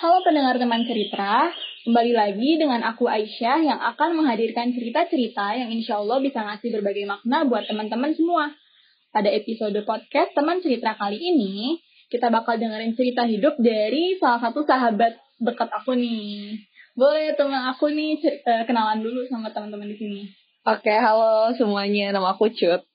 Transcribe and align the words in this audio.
Halo 0.00 0.24
pendengar 0.24 0.56
teman 0.56 0.80
cerita, 0.88 1.52
kembali 1.84 2.16
lagi 2.16 2.56
dengan 2.56 2.80
aku 2.88 3.04
Aisyah 3.04 3.60
yang 3.60 3.76
akan 3.84 4.16
menghadirkan 4.16 4.72
cerita-cerita 4.72 5.52
yang 5.52 5.68
insya 5.68 6.00
Allah 6.00 6.24
bisa 6.24 6.40
ngasih 6.40 6.72
berbagai 6.72 7.04
makna 7.04 7.44
buat 7.44 7.68
teman-teman 7.68 8.16
semua. 8.16 8.48
Pada 9.12 9.28
episode 9.28 9.76
podcast 9.84 10.32
teman 10.32 10.64
cerita 10.64 10.96
kali 10.96 11.20
ini, 11.20 11.84
kita 12.08 12.32
bakal 12.32 12.56
dengerin 12.56 12.96
cerita 12.96 13.28
hidup 13.28 13.60
dari 13.60 14.16
salah 14.16 14.40
satu 14.40 14.64
sahabat 14.64 15.20
dekat 15.36 15.68
aku 15.68 15.92
nih. 15.92 16.56
Boleh 16.96 17.36
teman 17.36 17.68
aku 17.68 17.92
nih 17.92 18.16
eh, 18.24 18.64
kenalan 18.64 19.04
dulu 19.04 19.28
sama 19.28 19.52
teman-teman 19.52 19.84
di 19.84 20.00
sini. 20.00 20.22
Oke, 20.64 20.96
halo 20.96 21.52
semuanya. 21.60 22.16
Nama 22.16 22.40
aku 22.40 22.48
Cut. 22.56 22.88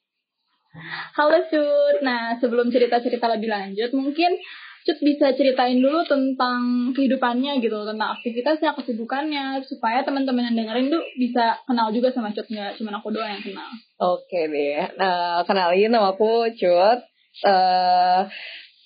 Halo 1.14 1.38
Cut. 1.54 2.02
Nah, 2.02 2.42
sebelum 2.42 2.74
cerita-cerita 2.74 3.30
lebih 3.30 3.54
lanjut, 3.54 3.94
mungkin 3.94 4.42
Cut 4.86 5.02
bisa 5.02 5.34
ceritain 5.34 5.82
dulu 5.82 6.06
tentang 6.06 6.94
kehidupannya 6.94 7.58
gitu, 7.58 7.90
tentang 7.90 8.14
aktivitasnya, 8.22 8.78
kesibukannya, 8.78 9.66
supaya 9.66 10.06
teman-teman 10.06 10.54
yang 10.54 10.62
dengerin 10.62 10.94
tuh 10.94 11.02
bisa 11.18 11.58
kenal 11.66 11.90
juga 11.90 12.14
sama 12.14 12.30
Cut, 12.38 12.46
nggak 12.46 12.78
cuma 12.78 13.02
aku 13.02 13.10
doang 13.10 13.34
yang 13.34 13.42
kenal. 13.42 13.70
Oke 13.98 14.46
deh, 14.46 14.86
nah 15.02 15.42
kenalin 15.42 15.90
nama 15.90 16.14
aku 16.14 16.54
Cut. 16.54 17.02
Uh, 17.42 18.30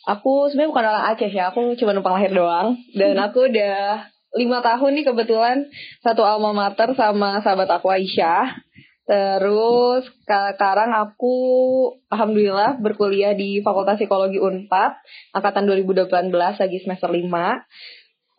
aku 0.08 0.48
sebenarnya 0.50 0.72
bukan 0.72 0.86
orang 0.88 1.06
Aceh 1.12 1.32
ya, 1.36 1.52
aku 1.52 1.76
cuma 1.76 1.92
numpang 1.92 2.16
lahir 2.16 2.32
doang. 2.32 2.80
Dan 2.96 3.20
aku 3.20 3.52
udah 3.52 4.08
lima 4.40 4.62
tahun 4.62 4.94
nih 4.94 5.06
kebetulan 5.10 5.68
satu 6.06 6.22
alma 6.22 6.54
mater 6.54 6.94
sama 6.94 7.42
sahabat 7.42 7.70
aku 7.70 7.90
Aisyah. 7.90 8.69
Terus 9.10 10.06
sekarang 10.30 10.94
aku 10.94 11.34
alhamdulillah 12.14 12.78
berkuliah 12.78 13.34
di 13.34 13.58
Fakultas 13.66 13.98
Psikologi 13.98 14.38
Unpad 14.38 15.02
angkatan 15.34 15.66
2018 15.66 16.30
lagi 16.30 16.78
semester 16.86 17.10
5. 17.10 17.26
Uh, 17.26 17.50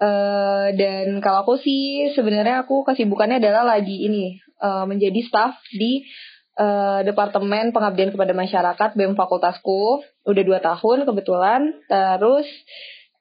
eh, 0.07 0.69
dan 0.79 1.19
kalau 1.19 1.43
aku 1.43 1.59
sih 1.59 2.15
sebenarnya 2.15 2.63
aku 2.63 2.87
kesibukannya 2.87 3.43
adalah 3.43 3.67
lagi 3.67 4.07
ini 4.07 4.39
uh, 4.63 4.87
menjadi 4.87 5.21
staff 5.27 5.59
di 5.75 6.07
uh, 6.55 7.03
Departemen 7.03 7.75
Pengabdian 7.75 8.15
kepada 8.15 8.31
Masyarakat 8.31 8.95
BEM 8.95 9.19
Fakultasku 9.19 10.07
udah 10.23 10.45
dua 10.47 10.63
tahun 10.63 11.03
kebetulan. 11.03 11.83
Terus 11.91 12.47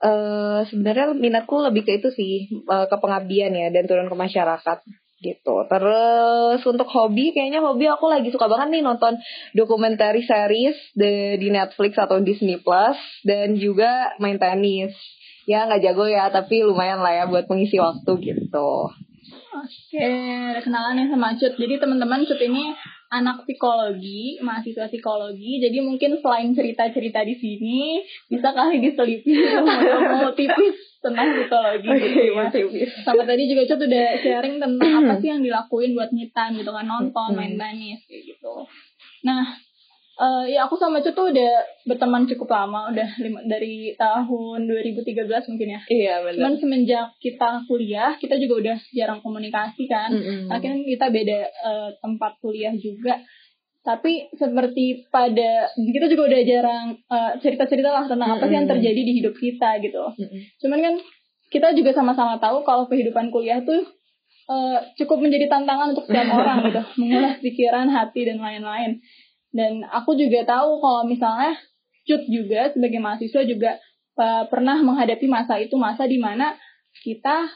uh, 0.05 0.69
sebenarnya 0.69 1.17
minatku 1.17 1.65
lebih 1.65 1.81
ke 1.81 1.97
itu 1.97 2.13
sih 2.13 2.61
uh, 2.69 2.85
ke 2.85 2.95
pengabdian 3.01 3.57
ya 3.57 3.73
dan 3.73 3.89
turun 3.89 4.05
ke 4.05 4.13
masyarakat 4.13 4.85
gitu. 5.19 5.55
Terus 5.67 6.61
untuk 6.63 6.87
hobi, 6.91 7.35
kayaknya 7.35 7.59
hobi 7.59 7.91
aku 7.91 8.07
lagi 8.07 8.31
suka 8.31 8.47
banget 8.47 8.79
nih 8.79 8.83
nonton 8.83 9.19
dokumenter 9.51 10.15
series 10.19 10.75
di, 10.95 11.35
di 11.39 11.47
Netflix 11.51 11.99
atau 11.99 12.23
Disney 12.23 12.59
Plus 12.59 12.97
dan 13.27 13.59
juga 13.59 14.15
main 14.17 14.39
tenis. 14.39 14.95
Ya 15.47 15.65
nggak 15.65 15.81
jago 15.81 16.05
ya, 16.05 16.29
tapi 16.29 16.61
lumayan 16.61 17.01
lah 17.01 17.13
ya 17.13 17.23
buat 17.25 17.49
mengisi 17.49 17.81
waktu 17.81 18.11
gitu. 18.21 18.71
Oke, 19.49 20.13
kenalan 20.61 20.95
yang 21.03 21.09
sama. 21.09 21.33
Jadi 21.35 21.81
teman-teman 21.81 22.23
Cut 22.23 22.39
ini 22.39 22.69
anak 23.09 23.45
psikologi, 23.45 24.37
mahasiswa 24.39 24.85
psikologi. 24.85 25.57
Jadi 25.57 25.81
mungkin 25.81 26.21
selain 26.21 26.53
cerita-cerita 26.53 27.25
di 27.25 27.35
sini, 27.41 28.05
bisa 28.29 28.53
kali 28.53 28.77
diselipi 28.81 29.33
mau 29.65 30.29
tipis 30.37 30.77
tentang 31.01 31.33
psikologi 31.33 31.89
okay, 31.89 31.99
gitu 32.05 32.21
ya. 32.37 32.45
Tipis. 32.53 32.89
Sama 33.01 33.23
tadi 33.25 33.43
juga 33.49 33.63
Cut 33.65 33.81
udah 33.81 34.07
sharing 34.21 34.55
tentang 34.61 34.91
apa 35.05 35.13
sih 35.21 35.27
yang 35.33 35.41
dilakuin 35.41 35.97
buat 35.97 36.13
nyitan 36.13 36.53
gitu 36.53 36.69
kan, 36.69 36.85
nonton, 36.85 37.29
main 37.33 37.57
tenis 37.57 37.99
kayak 38.05 38.23
gitu. 38.29 38.55
Nah, 39.25 39.57
Uh, 40.19 40.43
ya 40.43 40.67
aku 40.67 40.75
sama 40.75 40.99
Cut 40.99 41.15
tuh 41.15 41.31
udah 41.31 41.63
berteman 41.87 42.27
cukup 42.27 42.51
lama, 42.51 42.91
udah 42.91 43.07
lima, 43.23 43.39
dari 43.47 43.95
tahun 43.95 44.67
2013 44.67 45.15
mungkin 45.47 45.79
ya. 45.79 45.81
Iya 45.87 46.13
benar. 46.27 46.35
Cuman 46.35 46.55
semenjak 46.59 47.15
kita 47.23 47.63
kuliah, 47.71 48.19
kita 48.19 48.35
juga 48.35 48.67
udah 48.67 48.77
jarang 48.91 49.23
komunikasi 49.23 49.87
kan. 49.87 50.11
Mm 50.11 50.19
-hmm. 50.19 50.41
Akhirnya 50.51 50.83
kita 50.83 51.07
beda 51.07 51.39
uh, 51.63 51.89
tempat 52.03 52.35
kuliah 52.43 52.75
juga. 52.75 53.23
Tapi 53.79 54.27
seperti 54.35 55.07
pada 55.07 55.71
kita 55.71 56.11
juga 56.11 56.35
udah 56.35 56.41
jarang 56.43 56.85
uh, 57.07 57.31
cerita-cerita 57.39 57.87
lah 57.87 58.03
tentang 58.03 58.35
mm 58.35 58.43
-hmm. 58.43 58.43
apa 58.43 58.51
sih 58.51 58.57
yang 58.59 58.67
terjadi 58.67 59.01
di 59.07 59.13
hidup 59.23 59.39
kita 59.39 59.79
gitu. 59.79 60.03
Mm 60.03 60.27
-hmm. 60.27 60.41
Cuman 60.59 60.79
kan 60.83 60.95
kita 61.47 61.71
juga 61.79 61.95
sama-sama 61.95 62.35
tahu 62.43 62.67
kalau 62.67 62.91
kehidupan 62.91 63.31
kuliah 63.31 63.63
tuh 63.63 63.87
uh, 64.51 64.83
cukup 64.99 65.23
menjadi 65.23 65.47
tantangan 65.47 65.95
untuk 65.95 66.11
setiap 66.11 66.27
orang 66.43 66.67
gitu, 66.67 66.83
mengulas 66.99 67.39
pikiran, 67.39 67.87
hati 67.87 68.27
dan 68.27 68.43
lain-lain 68.43 68.99
dan 69.49 69.81
aku 69.89 70.13
juga 70.13 70.45
tahu 70.45 70.81
kalau 70.81 71.03
misalnya 71.09 71.57
Cut 72.09 72.25
juga 72.25 72.73
sebagai 72.73 72.97
mahasiswa 72.97 73.41
juga 73.45 73.77
uh, 74.17 74.49
pernah 74.49 74.81
menghadapi 74.81 75.29
masa 75.29 75.61
itu 75.61 75.77
masa 75.77 76.09
di 76.09 76.17
mana 76.17 76.57
kita 77.05 77.49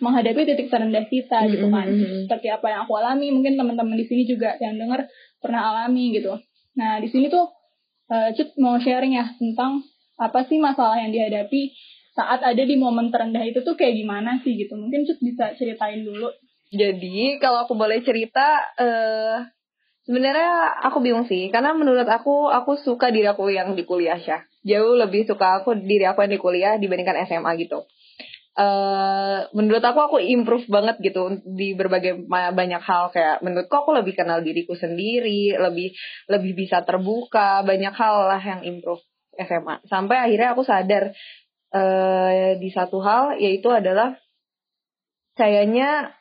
menghadapi 0.00 0.48
titik 0.48 0.72
terendah 0.72 1.06
kita 1.06 1.44
mm-hmm. 1.44 1.52
gitu 1.54 1.66
kan. 1.70 1.86
seperti 2.26 2.48
apa 2.50 2.66
yang 2.72 2.80
aku 2.88 2.92
alami 2.96 3.28
mungkin 3.30 3.54
teman-teman 3.54 3.94
di 3.94 4.06
sini 4.08 4.24
juga 4.26 4.56
yang 4.58 4.80
dengar 4.80 5.06
pernah 5.38 5.70
alami 5.70 6.16
gitu. 6.16 6.40
Nah 6.74 6.98
di 6.98 7.08
sini 7.12 7.28
tuh 7.28 7.46
uh, 8.10 8.30
Cut 8.34 8.56
mau 8.58 8.80
sharing 8.80 9.14
ya 9.14 9.30
tentang 9.36 9.84
apa 10.18 10.44
sih 10.48 10.58
masalah 10.58 11.00
yang 11.00 11.12
dihadapi 11.14 11.72
saat 12.10 12.42
ada 12.42 12.62
di 12.66 12.74
momen 12.76 13.14
terendah 13.14 13.46
itu 13.46 13.62
tuh 13.62 13.78
kayak 13.78 13.94
gimana 13.94 14.40
sih 14.42 14.56
gitu. 14.56 14.74
Mungkin 14.74 15.06
Cut 15.06 15.20
bisa 15.22 15.54
ceritain 15.54 16.02
dulu. 16.02 16.32
Jadi 16.70 17.38
kalau 17.42 17.66
aku 17.66 17.74
boleh 17.74 18.00
cerita 18.02 18.62
uh, 18.78 19.42
Sebenarnya 20.10 20.82
aku 20.90 20.98
bingung 20.98 21.30
sih, 21.30 21.54
karena 21.54 21.70
menurut 21.70 22.02
aku 22.02 22.50
aku 22.50 22.74
suka 22.82 23.14
diri 23.14 23.30
aku 23.30 23.46
yang 23.46 23.78
di 23.78 23.86
kuliah 23.86 24.18
ya. 24.18 24.42
Jauh 24.66 24.98
lebih 24.98 25.22
suka 25.22 25.62
aku 25.62 25.78
diri 25.78 26.02
aku 26.02 26.26
yang 26.26 26.34
di 26.34 26.42
kuliah 26.42 26.74
dibandingkan 26.82 27.30
SMA 27.30 27.54
gitu. 27.62 27.86
Uh, 28.58 29.46
menurut 29.54 29.78
aku 29.78 30.02
aku 30.02 30.16
improve 30.18 30.66
banget 30.66 30.98
gitu 30.98 31.38
di 31.46 31.78
berbagai 31.78 32.26
banyak 32.26 32.82
hal 32.82 33.14
kayak 33.14 33.38
menurutku 33.46 33.70
aku 33.70 33.94
lebih 33.94 34.18
kenal 34.18 34.42
diriku 34.42 34.74
sendiri, 34.74 35.54
lebih 35.54 35.94
lebih 36.26 36.58
bisa 36.58 36.82
terbuka, 36.82 37.62
banyak 37.62 37.94
hal 37.94 38.26
lah 38.26 38.42
yang 38.42 38.66
improve 38.66 39.06
SMA. 39.38 39.86
Sampai 39.86 40.26
akhirnya 40.26 40.58
aku 40.58 40.66
sadar 40.66 41.14
uh, 41.70 42.58
di 42.58 42.68
satu 42.74 42.98
hal 42.98 43.38
yaitu 43.38 43.70
adalah 43.70 44.18
kayaknya 45.38 46.18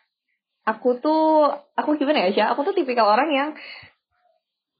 aku 0.67 0.99
tuh 0.99 1.53
aku 1.75 1.95
gimana 1.95 2.27
ya 2.27 2.29
sih 2.35 2.43
aku 2.43 2.61
tuh 2.67 2.73
tipikal 2.75 3.07
orang 3.09 3.29
yang 3.31 3.49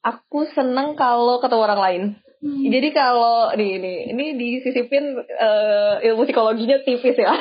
aku 0.04 0.48
seneng 0.56 0.96
kalau 0.96 1.44
ketemu 1.44 1.62
orang 1.64 1.82
lain 1.82 2.04
hmm. 2.44 2.72
jadi 2.72 2.90
kalau 2.96 3.52
nih 3.56 3.80
ini 3.80 3.94
ini 4.16 4.26
disisipin 4.40 5.20
uh, 5.20 6.00
ilmu 6.00 6.24
psikologinya 6.24 6.80
tipis 6.84 7.16
ya 7.20 7.36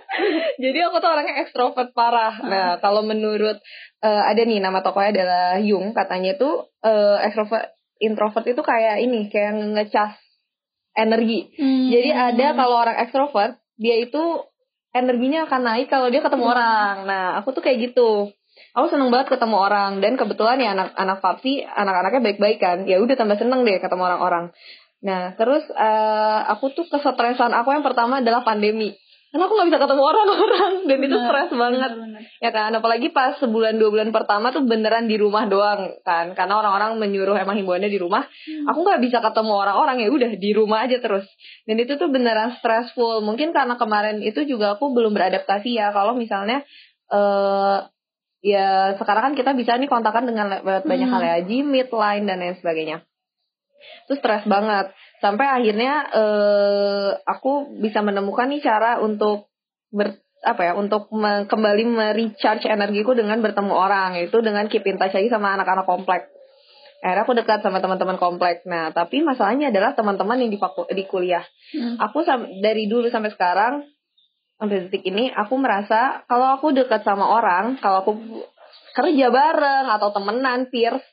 jadi 0.62 0.88
aku 0.88 1.00
tuh 1.00 1.10
orangnya 1.10 1.44
ekstrovert 1.44 1.92
parah 1.92 2.34
hmm. 2.38 2.48
nah 2.48 2.68
kalau 2.80 3.04
menurut 3.04 3.60
uh, 4.00 4.22
ada 4.24 4.42
nih 4.44 4.60
nama 4.60 4.80
tokonya 4.80 5.10
adalah 5.12 5.46
Jung 5.60 5.92
katanya 5.92 6.36
tuh 6.40 6.72
uh, 6.84 7.18
ekstrovert 7.24 7.76
introvert 8.00 8.46
itu 8.46 8.62
kayak 8.62 9.02
ini 9.04 9.28
kayak 9.28 9.52
ngecas 9.76 10.16
energi 10.96 11.52
hmm. 11.54 11.88
jadi 11.92 12.10
ada 12.32 12.46
kalau 12.56 12.76
orang 12.80 12.96
ekstrovert 13.04 13.60
dia 13.78 14.00
itu 14.02 14.42
energinya 14.98 15.46
akan 15.46 15.60
naik 15.62 15.86
kalau 15.88 16.10
dia 16.10 16.22
ketemu 16.22 16.44
orang. 16.50 17.06
Nah, 17.06 17.24
aku 17.42 17.54
tuh 17.54 17.62
kayak 17.62 17.90
gitu. 17.90 18.30
Aku 18.74 18.86
seneng 18.90 19.10
banget 19.10 19.32
ketemu 19.34 19.56
orang 19.58 19.98
dan 20.02 20.14
kebetulan 20.14 20.58
ya 20.60 20.70
anak-anak 20.74 21.18
Papsi 21.18 21.62
anak-anaknya 21.62 22.20
baik-baik 22.22 22.58
kan. 22.58 22.78
Ya 22.84 22.98
udah 23.02 23.14
tambah 23.14 23.38
seneng 23.38 23.62
deh 23.66 23.78
ketemu 23.78 24.02
orang-orang. 24.06 24.54
Nah, 24.98 25.34
terus 25.38 25.62
uh, 25.70 26.40
aku 26.50 26.74
tuh 26.74 26.86
kesetresan 26.90 27.54
aku 27.54 27.70
yang 27.70 27.86
pertama 27.86 28.18
adalah 28.18 28.42
pandemi 28.42 28.98
karena 29.28 29.44
aku 29.44 29.54
nggak 29.60 29.68
bisa 29.68 29.80
ketemu 29.84 30.02
orang-orang. 30.08 30.72
Dan 30.88 30.98
bener, 31.04 31.08
itu 31.12 31.16
stres 31.20 31.50
banget. 31.52 31.90
bener, 31.92 32.16
bener. 32.16 32.22
ya 32.40 32.50
kan 32.50 32.70
apalagi 32.72 33.08
pas 33.12 33.36
sebulan 33.36 33.76
dua 33.76 33.90
bulan 33.92 34.08
pertama 34.08 34.48
tuh 34.48 34.64
beneran 34.64 35.04
di 35.04 35.20
rumah 35.20 35.44
doang 35.44 36.00
kan. 36.00 36.32
Karena 36.32 36.56
orang-orang 36.56 36.96
menyuruh 36.96 37.36
emang 37.36 37.60
himbauannya 37.60 37.92
di 37.92 38.00
rumah. 38.00 38.24
Hmm. 38.24 38.64
aku 38.72 38.78
nggak 38.88 39.00
bisa 39.04 39.18
ketemu 39.20 39.52
orang-orang 39.52 39.96
ya 40.00 40.08
udah 40.08 40.30
di 40.32 40.50
rumah 40.56 40.88
aja 40.88 40.96
terus. 40.96 41.28
Dan 41.68 41.76
itu 41.76 42.00
tuh 42.00 42.08
beneran 42.08 42.56
stressful. 42.56 43.20
Mungkin 43.20 43.52
karena 43.52 43.76
kemarin 43.76 44.24
itu 44.24 44.48
juga 44.48 44.80
aku 44.80 44.96
belum 44.96 45.12
beradaptasi 45.12 45.76
ya. 45.76 45.92
Kalau 45.92 46.16
misalnya 46.16 46.64
uh, 47.12 47.84
ya 48.40 48.96
sekarang 48.96 49.32
kan 49.32 49.34
kita 49.36 49.52
bisa 49.52 49.76
nih 49.76 49.92
kontakan 49.92 50.24
dengan 50.24 50.64
banyak 50.64 51.08
hmm. 51.08 51.14
hal 51.14 51.22
ya. 51.22 51.36
Meet, 51.44 51.92
Line 51.92 52.24
dan 52.24 52.40
lain 52.40 52.56
sebagainya 52.56 53.04
itu 54.06 54.14
stres 54.18 54.44
banget. 54.48 54.92
Sampai 55.18 55.46
akhirnya 55.46 56.06
uh, 56.10 57.10
aku 57.26 57.78
bisa 57.82 58.00
menemukan 58.00 58.48
nih 58.50 58.62
cara 58.62 59.02
untuk 59.02 59.50
ber 59.90 60.20
apa 60.38 60.70
ya 60.70 60.72
untuk 60.78 61.10
me, 61.10 61.50
kembali 61.50 61.82
merecharge 61.82 62.70
energiku 62.70 63.10
dengan 63.10 63.42
bertemu 63.42 63.74
orang 63.74 64.22
itu 64.22 64.38
dengan 64.38 64.70
keep 64.70 64.86
in 64.86 64.94
touch 64.94 65.10
lagi 65.10 65.26
sama 65.26 65.58
anak-anak 65.58 65.82
komplek. 65.82 66.30
Akhirnya 67.02 67.22
aku 67.26 67.34
dekat 67.34 67.62
sama 67.62 67.82
teman-teman 67.82 68.18
komplek. 68.18 68.62
Nah 68.66 68.94
tapi 68.94 69.22
masalahnya 69.22 69.74
adalah 69.74 69.98
teman-teman 69.98 70.38
yang 70.38 70.50
di, 70.54 70.58
di 70.94 71.04
kuliah. 71.10 71.42
Hmm. 71.68 72.00
aku 72.00 72.24
dari 72.64 72.88
dulu 72.88 73.12
sampai 73.12 73.28
sekarang 73.28 73.84
sampai 74.56 74.88
detik 74.88 75.04
ini 75.06 75.30
aku 75.30 75.54
merasa 75.60 76.24
kalau 76.26 76.56
aku 76.58 76.72
dekat 76.72 77.04
sama 77.04 77.28
orang 77.28 77.76
kalau 77.78 78.02
aku 78.02 78.12
kerja 78.96 79.30
bareng 79.30 79.86
atau 79.86 80.08
temenan 80.10 80.66
peers 80.72 81.04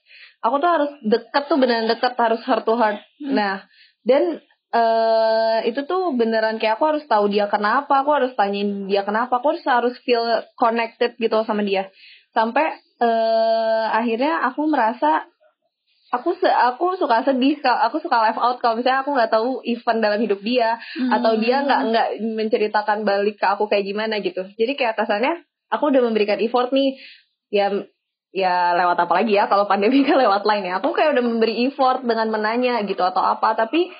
aku 0.46 0.56
tuh 0.62 0.70
harus 0.70 0.92
deket 1.02 1.44
tuh 1.50 1.58
benar 1.58 1.90
deket 1.90 2.14
harus 2.14 2.42
heart 2.46 2.62
to 2.62 2.78
heart 2.78 3.02
hmm. 3.18 3.34
nah 3.34 3.66
dan 4.06 4.38
uh, 4.76 5.60
itu 5.64 5.82
tuh 5.88 6.12
beneran 6.14 6.60
kayak 6.60 6.78
aku 6.78 6.86
harus 6.96 7.04
tahu 7.08 7.32
dia 7.32 7.48
kenapa, 7.48 8.04
aku 8.04 8.12
harus 8.12 8.32
tanyain 8.36 8.86
dia 8.86 9.02
kenapa, 9.08 9.40
aku 9.40 9.56
harus 9.56 9.66
harus 9.66 9.96
feel 10.04 10.22
connected 10.60 11.16
gitu 11.16 11.42
sama 11.48 11.64
dia. 11.64 11.90
Sampai 12.36 12.76
uh, 13.00 13.86
akhirnya 13.96 14.44
aku 14.52 14.68
merasa 14.68 15.26
aku 16.14 16.38
se 16.38 16.48
aku 16.48 16.96
suka 16.96 17.28
sedih 17.28 17.60
aku 17.60 18.00
suka 18.00 18.30
live 18.30 18.40
out 18.40 18.62
kalau 18.64 18.80
misalnya 18.80 19.04
aku 19.04 19.12
nggak 19.12 19.32
tahu 19.36 19.60
event 19.68 20.00
dalam 20.00 20.20
hidup 20.22 20.40
dia 20.40 20.80
hmm. 20.96 21.12
atau 21.12 21.36
dia 21.36 21.66
nggak 21.66 21.82
nggak 21.92 22.08
menceritakan 22.40 23.04
balik 23.04 23.36
ke 23.36 23.44
aku 23.44 23.68
kayak 23.68 23.84
gimana 23.84 24.24
gitu 24.24 24.48
jadi 24.56 24.80
kayak 24.80 24.96
atasannya 24.96 25.44
aku 25.68 25.92
udah 25.92 26.02
memberikan 26.06 26.40
effort 26.40 26.72
nih 26.72 26.96
ya 27.52 27.68
ya 28.36 28.76
lewat 28.76 29.00
apa 29.00 29.14
lagi 29.24 29.40
ya 29.40 29.48
kalau 29.48 29.64
pandemi 29.64 30.04
kan 30.04 30.20
lewat 30.20 30.44
lain 30.44 30.68
ya 30.68 30.84
aku 30.84 30.92
kayak 30.92 31.16
udah 31.16 31.24
memberi 31.24 31.64
effort 31.72 32.04
dengan 32.04 32.28
menanya 32.28 32.84
gitu 32.84 33.00
atau 33.00 33.24
apa 33.24 33.56
tapi 33.56 33.96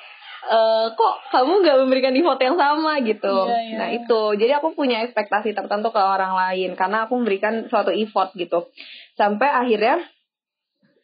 uh, 0.50 0.92
kok 0.94 1.16
kamu 1.34 1.64
nggak 1.64 1.78
memberikan 1.82 2.14
effort 2.14 2.40
yang 2.42 2.58
sama 2.58 3.02
gitu. 3.02 3.36
Yeah, 3.50 3.62
yeah. 3.66 3.78
Nah 3.80 3.90
itu, 3.96 4.22
jadi 4.38 4.62
aku 4.62 4.78
punya 4.78 5.02
ekspektasi 5.06 5.58
tertentu 5.58 5.90
ke 5.90 6.02
orang 6.02 6.34
lain 6.36 6.78
karena 6.78 7.06
aku 7.10 7.18
memberikan 7.18 7.66
suatu 7.70 7.90
effort 7.94 8.34
gitu. 8.38 8.70
Sampai 9.18 9.50
akhirnya 9.50 10.06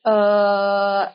uh, 0.06 1.10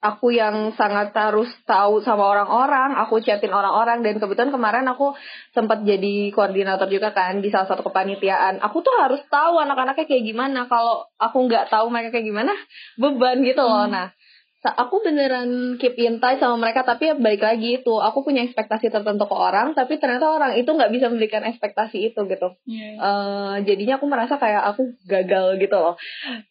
aku 0.00 0.32
yang 0.32 0.72
sangat 0.80 1.12
harus 1.12 1.48
tahu 1.68 2.00
sama 2.00 2.24
orang-orang, 2.24 2.96
aku 2.96 3.20
chatin 3.20 3.52
orang-orang 3.52 4.00
dan 4.00 4.16
kebetulan 4.16 4.48
kemarin 4.48 4.88
aku 4.88 5.12
sempat 5.52 5.84
jadi 5.84 6.32
koordinator 6.32 6.88
juga 6.88 7.12
kan 7.12 7.44
di 7.44 7.52
salah 7.52 7.68
satu 7.68 7.84
kepanitiaan. 7.84 8.64
Aku 8.64 8.80
tuh 8.80 8.96
harus 8.96 9.20
tahu 9.28 9.60
anak-anaknya 9.60 10.08
kayak 10.08 10.24
gimana. 10.24 10.64
Kalau 10.72 11.04
aku 11.20 11.38
nggak 11.44 11.68
tahu 11.68 11.92
mereka 11.92 12.16
kayak 12.16 12.26
gimana, 12.32 12.52
beban 12.96 13.44
gitu 13.44 13.60
loh. 13.60 13.84
Hmm. 13.86 13.92
Nah, 13.92 14.06
aku 14.60 15.00
beneran 15.00 15.80
keep 15.80 15.96
in 15.96 16.20
touch 16.20 16.36
sama 16.36 16.60
mereka 16.60 16.84
tapi 16.84 17.08
ya 17.08 17.14
balik 17.16 17.40
lagi 17.40 17.80
itu 17.80 17.94
aku 17.96 18.20
punya 18.20 18.44
ekspektasi 18.44 18.92
tertentu 18.92 19.24
ke 19.24 19.32
orang 19.32 19.72
tapi 19.72 19.96
ternyata 19.96 20.28
orang 20.28 20.52
itu 20.60 20.68
nggak 20.68 20.92
bisa 20.92 21.08
memberikan 21.08 21.48
ekspektasi 21.48 22.12
itu 22.12 22.20
gitu 22.28 22.48
yeah. 22.68 23.00
uh, 23.00 23.54
jadinya 23.64 23.96
aku 23.96 24.04
merasa 24.04 24.36
kayak 24.36 24.60
aku 24.76 25.00
gagal 25.08 25.56
gitu 25.56 25.76
loh 25.80 25.96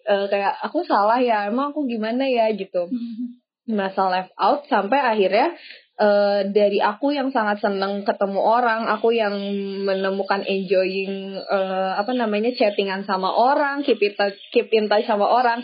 uh, 0.09 0.25
kayak 0.25 0.57
aku 0.65 0.81
salah 0.89 1.21
ya 1.21 1.45
emang 1.53 1.69
aku 1.69 1.85
gimana 1.85 2.25
ya 2.25 2.49
gitu 2.49 2.89
mm-hmm. 2.89 3.38
Merasa 3.69 4.09
left 4.09 4.33
out 4.37 4.65
sampai 4.67 4.99
akhirnya 4.99 5.55
Uh, 5.99 6.47
dari 6.55 6.79
aku 6.79 7.11
yang 7.11 7.27
sangat 7.35 7.59
seneng 7.59 8.07
ketemu 8.07 8.39
orang, 8.39 8.87
aku 8.87 9.11
yang 9.11 9.35
menemukan 9.83 10.47
enjoying 10.47 11.35
uh, 11.35 11.99
apa 11.99 12.15
namanya 12.15 12.55
chattingan 12.55 13.03
sama 13.03 13.27
orang, 13.27 13.83
keep 13.83 13.99
in 13.99 14.15
touch, 14.15 14.39
keep 14.55 14.71
in 14.71 14.87
touch 14.87 15.03
sama 15.03 15.27
orang 15.27 15.59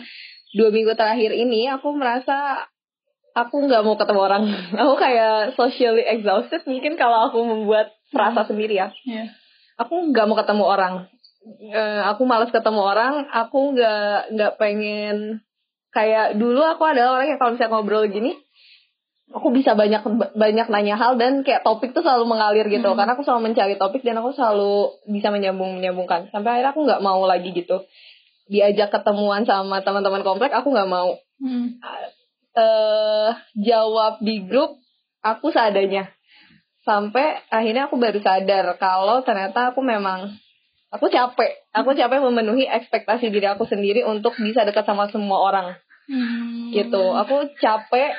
dua 0.56 0.72
minggu 0.72 0.96
terakhir 0.96 1.36
ini 1.36 1.68
aku 1.68 1.92
merasa 1.92 2.68
aku 3.36 3.68
nggak 3.68 3.84
mau 3.84 4.00
ketemu 4.00 4.20
orang. 4.20 4.42
Aku 4.80 4.94
kayak 4.96 5.52
socially 5.60 6.04
exhausted 6.08 6.64
mungkin 6.64 6.96
kalau 6.96 7.28
aku 7.28 7.44
membuat 7.44 7.92
frasa 8.08 8.48
sendiri 8.48 8.80
ya. 8.80 8.88
Yeah. 9.04 9.28
Aku 9.76 10.08
nggak 10.08 10.24
mau 10.24 10.40
ketemu 10.40 10.64
orang. 10.64 10.94
Uh, 11.46 12.02
aku 12.08 12.24
malas 12.24 12.48
ketemu 12.48 12.80
orang. 12.80 13.28
Aku 13.28 13.76
nggak 13.76 14.32
nggak 14.32 14.52
pengen 14.56 15.44
kayak 15.96 16.36
dulu 16.36 16.60
aku 16.60 16.84
adalah 16.84 17.16
orang 17.16 17.32
yang 17.32 17.40
kalau 17.40 17.56
misalnya 17.56 17.72
ngobrol 17.72 18.04
gini, 18.12 18.36
aku 19.32 19.48
bisa 19.56 19.72
banyak 19.72 20.04
banyak 20.36 20.66
nanya 20.68 21.00
hal 21.00 21.16
dan 21.16 21.40
kayak 21.40 21.64
topik 21.64 21.96
tuh 21.96 22.04
selalu 22.04 22.28
mengalir 22.28 22.68
gitu. 22.68 22.92
Hmm. 22.92 23.00
Karena 23.00 23.16
aku 23.16 23.24
selalu 23.24 23.48
mencari 23.48 23.80
topik 23.80 24.04
dan 24.04 24.20
aku 24.20 24.36
selalu 24.36 25.00
bisa 25.08 25.32
menyambung 25.32 25.80
menyambungkan. 25.80 26.28
Sampai 26.28 26.60
akhirnya 26.60 26.76
aku 26.76 26.84
nggak 26.84 27.00
mau 27.00 27.24
lagi 27.24 27.56
gitu 27.56 27.88
diajak 28.46 28.94
ketemuan 28.94 29.42
sama 29.42 29.82
teman-teman 29.82 30.22
komplek 30.22 30.54
aku 30.54 30.70
nggak 30.70 30.90
mau 30.90 31.18
hmm. 31.42 31.82
uh, 32.54 33.30
jawab 33.58 34.22
di 34.22 34.46
grup 34.46 34.78
aku 35.22 35.50
seadanya 35.50 36.14
sampai 36.86 37.42
akhirnya 37.50 37.90
aku 37.90 37.98
baru 37.98 38.22
sadar 38.22 38.78
kalau 38.78 39.26
ternyata 39.26 39.74
aku 39.74 39.82
memang 39.82 40.30
aku 40.94 41.10
capek 41.10 41.66
aku 41.74 41.98
capek 41.98 42.22
memenuhi 42.22 42.70
ekspektasi 42.70 43.34
diri 43.34 43.50
aku 43.50 43.66
sendiri 43.66 44.06
untuk 44.06 44.38
bisa 44.38 44.62
dekat 44.62 44.86
sama 44.86 45.10
semua 45.10 45.42
orang 45.42 45.74
hmm. 46.10 46.72
gitu. 46.74 47.02
Aku 47.26 47.50
capek. 47.58 48.14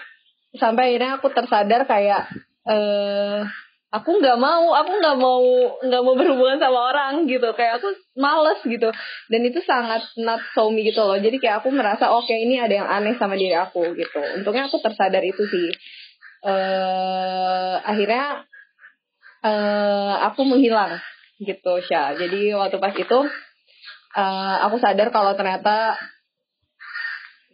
Sampai 0.58 0.96
akhirnya 0.96 1.20
aku 1.20 1.28
tersadar 1.30 1.86
kayak 1.86 2.32
eh 2.68 3.46
aku 3.88 4.10
nggak 4.20 4.40
mau 4.40 4.76
aku 4.76 4.92
nggak 5.00 5.18
mau 5.20 5.44
nggak 5.80 6.04
mau 6.04 6.16
berhubungan 6.16 6.58
sama 6.60 6.80
orang 6.94 7.28
gitu. 7.28 7.52
Kayak 7.54 7.84
aku 7.84 7.90
males 8.16 8.60
gitu. 8.64 8.90
Dan 9.28 9.42
itu 9.44 9.60
sangat 9.68 10.04
not 10.20 10.42
so 10.56 10.72
me 10.72 10.88
gitu 10.88 11.04
loh. 11.04 11.20
Jadi 11.20 11.38
kayak 11.38 11.66
aku 11.66 11.70
merasa 11.76 12.10
oke 12.10 12.26
okay, 12.26 12.48
ini 12.48 12.58
ada 12.58 12.74
yang 12.74 12.88
aneh 12.88 13.16
sama 13.20 13.36
diri 13.36 13.54
aku 13.54 13.96
gitu. 13.96 14.22
Untungnya 14.40 14.72
aku 14.72 14.80
tersadar 14.80 15.24
itu 15.24 15.44
sih. 15.48 15.70
Uh, 16.38 17.82
akhirnya 17.82 18.46
uh, 19.44 20.14
aku 20.32 20.46
menghilang 20.48 21.02
gitu 21.38 21.82
Sya 21.86 22.18
jadi 22.18 22.58
waktu 22.58 22.78
pas 22.82 22.94
itu 22.98 23.20
uh, 24.18 24.56
aku 24.66 24.82
sadar 24.82 25.14
kalau 25.14 25.38
ternyata 25.38 25.98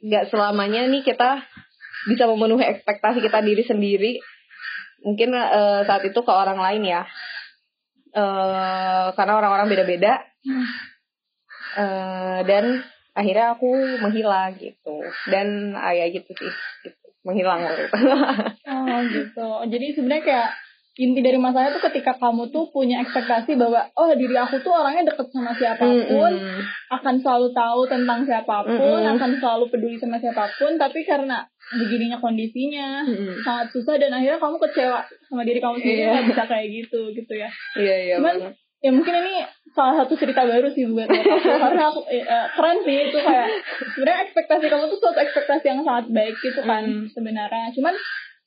nggak 0.03 0.27
selamanya 0.27 0.83
nih 0.91 1.01
kita 1.01 1.47
bisa 2.11 2.27
memenuhi 2.27 2.67
ekspektasi 2.67 3.23
kita 3.23 3.39
diri 3.39 3.63
sendiri. 3.63 4.11
Mungkin 5.03 5.35
uh, 5.35 5.83
saat 5.87 6.03
itu 6.03 6.19
ke 6.19 6.31
orang 6.31 6.59
lain 6.59 6.83
ya. 6.83 7.01
Uh, 8.13 9.15
karena 9.15 9.33
orang-orang 9.39 9.67
beda-beda. 9.71 10.19
Uh, 11.73 12.45
dan 12.45 12.83
akhirnya 13.15 13.55
aku 13.55 13.71
menghilang 14.03 14.59
gitu. 14.59 15.07
Dan 15.31 15.75
ayah 15.79 16.11
gitu 16.11 16.31
sih. 16.35 16.51
Gitu. 16.83 16.99
menghilang 17.23 17.63
gitu. 17.63 17.83
oh 18.67 18.99
gitu. 19.07 19.49
Jadi 19.71 19.87
sebenarnya 19.95 20.23
kayak 20.27 20.49
inti 20.93 21.25
dari 21.25 21.41
masalahnya 21.41 21.73
tuh 21.73 21.89
ketika 21.89 22.13
kamu 22.21 22.53
tuh 22.53 22.69
punya 22.69 23.01
ekspektasi 23.01 23.57
bahwa 23.57 23.81
oh 23.97 24.13
diri 24.13 24.37
aku 24.37 24.61
tuh 24.61 24.69
orangnya 24.77 25.09
deket 25.09 25.25
sama 25.33 25.49
siapa 25.57 25.81
pun 25.81 26.33
mm 26.37 26.37
-hmm. 26.37 26.61
akan 26.93 27.15
selalu 27.17 27.49
tahu 27.49 27.81
tentang 27.89 28.21
siapa 28.21 28.61
pun 28.61 28.77
mm 28.77 29.01
-hmm. 29.01 29.13
akan 29.17 29.31
selalu 29.41 29.65
peduli 29.73 29.97
sama 29.97 30.21
siapa 30.21 30.45
pun 30.53 30.77
tapi 30.77 31.01
karena 31.01 31.41
begininya 31.73 32.21
kondisinya 32.21 33.09
mm 33.09 33.09
-hmm. 33.09 33.35
sangat 33.41 33.73
susah 33.73 33.97
dan 33.97 34.13
akhirnya 34.13 34.37
kamu 34.37 34.61
kecewa 34.69 35.01
sama 35.25 35.41
diri 35.41 35.57
kamu 35.57 35.81
sendiri 35.81 36.01
yeah. 36.05 36.25
bisa 36.29 36.43
kayak 36.45 36.67
gitu 36.69 37.01
gitu 37.17 37.33
ya 37.41 37.49
iya 37.73 37.85
yeah, 37.89 37.97
iya 37.97 38.07
yeah, 38.13 38.17
cuman 38.21 38.35
banget. 38.37 38.53
ya 38.85 38.91
mungkin 38.93 39.13
ini 39.17 39.35
salah 39.73 40.05
satu 40.05 40.13
cerita 40.13 40.45
baru 40.45 40.69
sih 40.77 40.85
buat 40.93 41.09
aku 41.09 41.33
karena 41.65 41.83
aku 41.89 42.05
eh, 42.13 42.21
eh, 42.21 42.47
keren 42.53 42.77
sih 42.85 42.97
itu 43.09 43.17
kayak 43.17 43.49
sebenarnya 43.97 44.19
ekspektasi 44.29 44.65
kamu 44.69 44.85
tuh 44.93 44.99
suatu 45.01 45.19
ekspektasi 45.25 45.65
yang 45.65 45.81
sangat 45.81 46.05
baik 46.13 46.37
gitu 46.37 46.61
kan 46.61 46.85
mm. 46.85 47.09
sebenarnya 47.09 47.73
cuman 47.73 47.97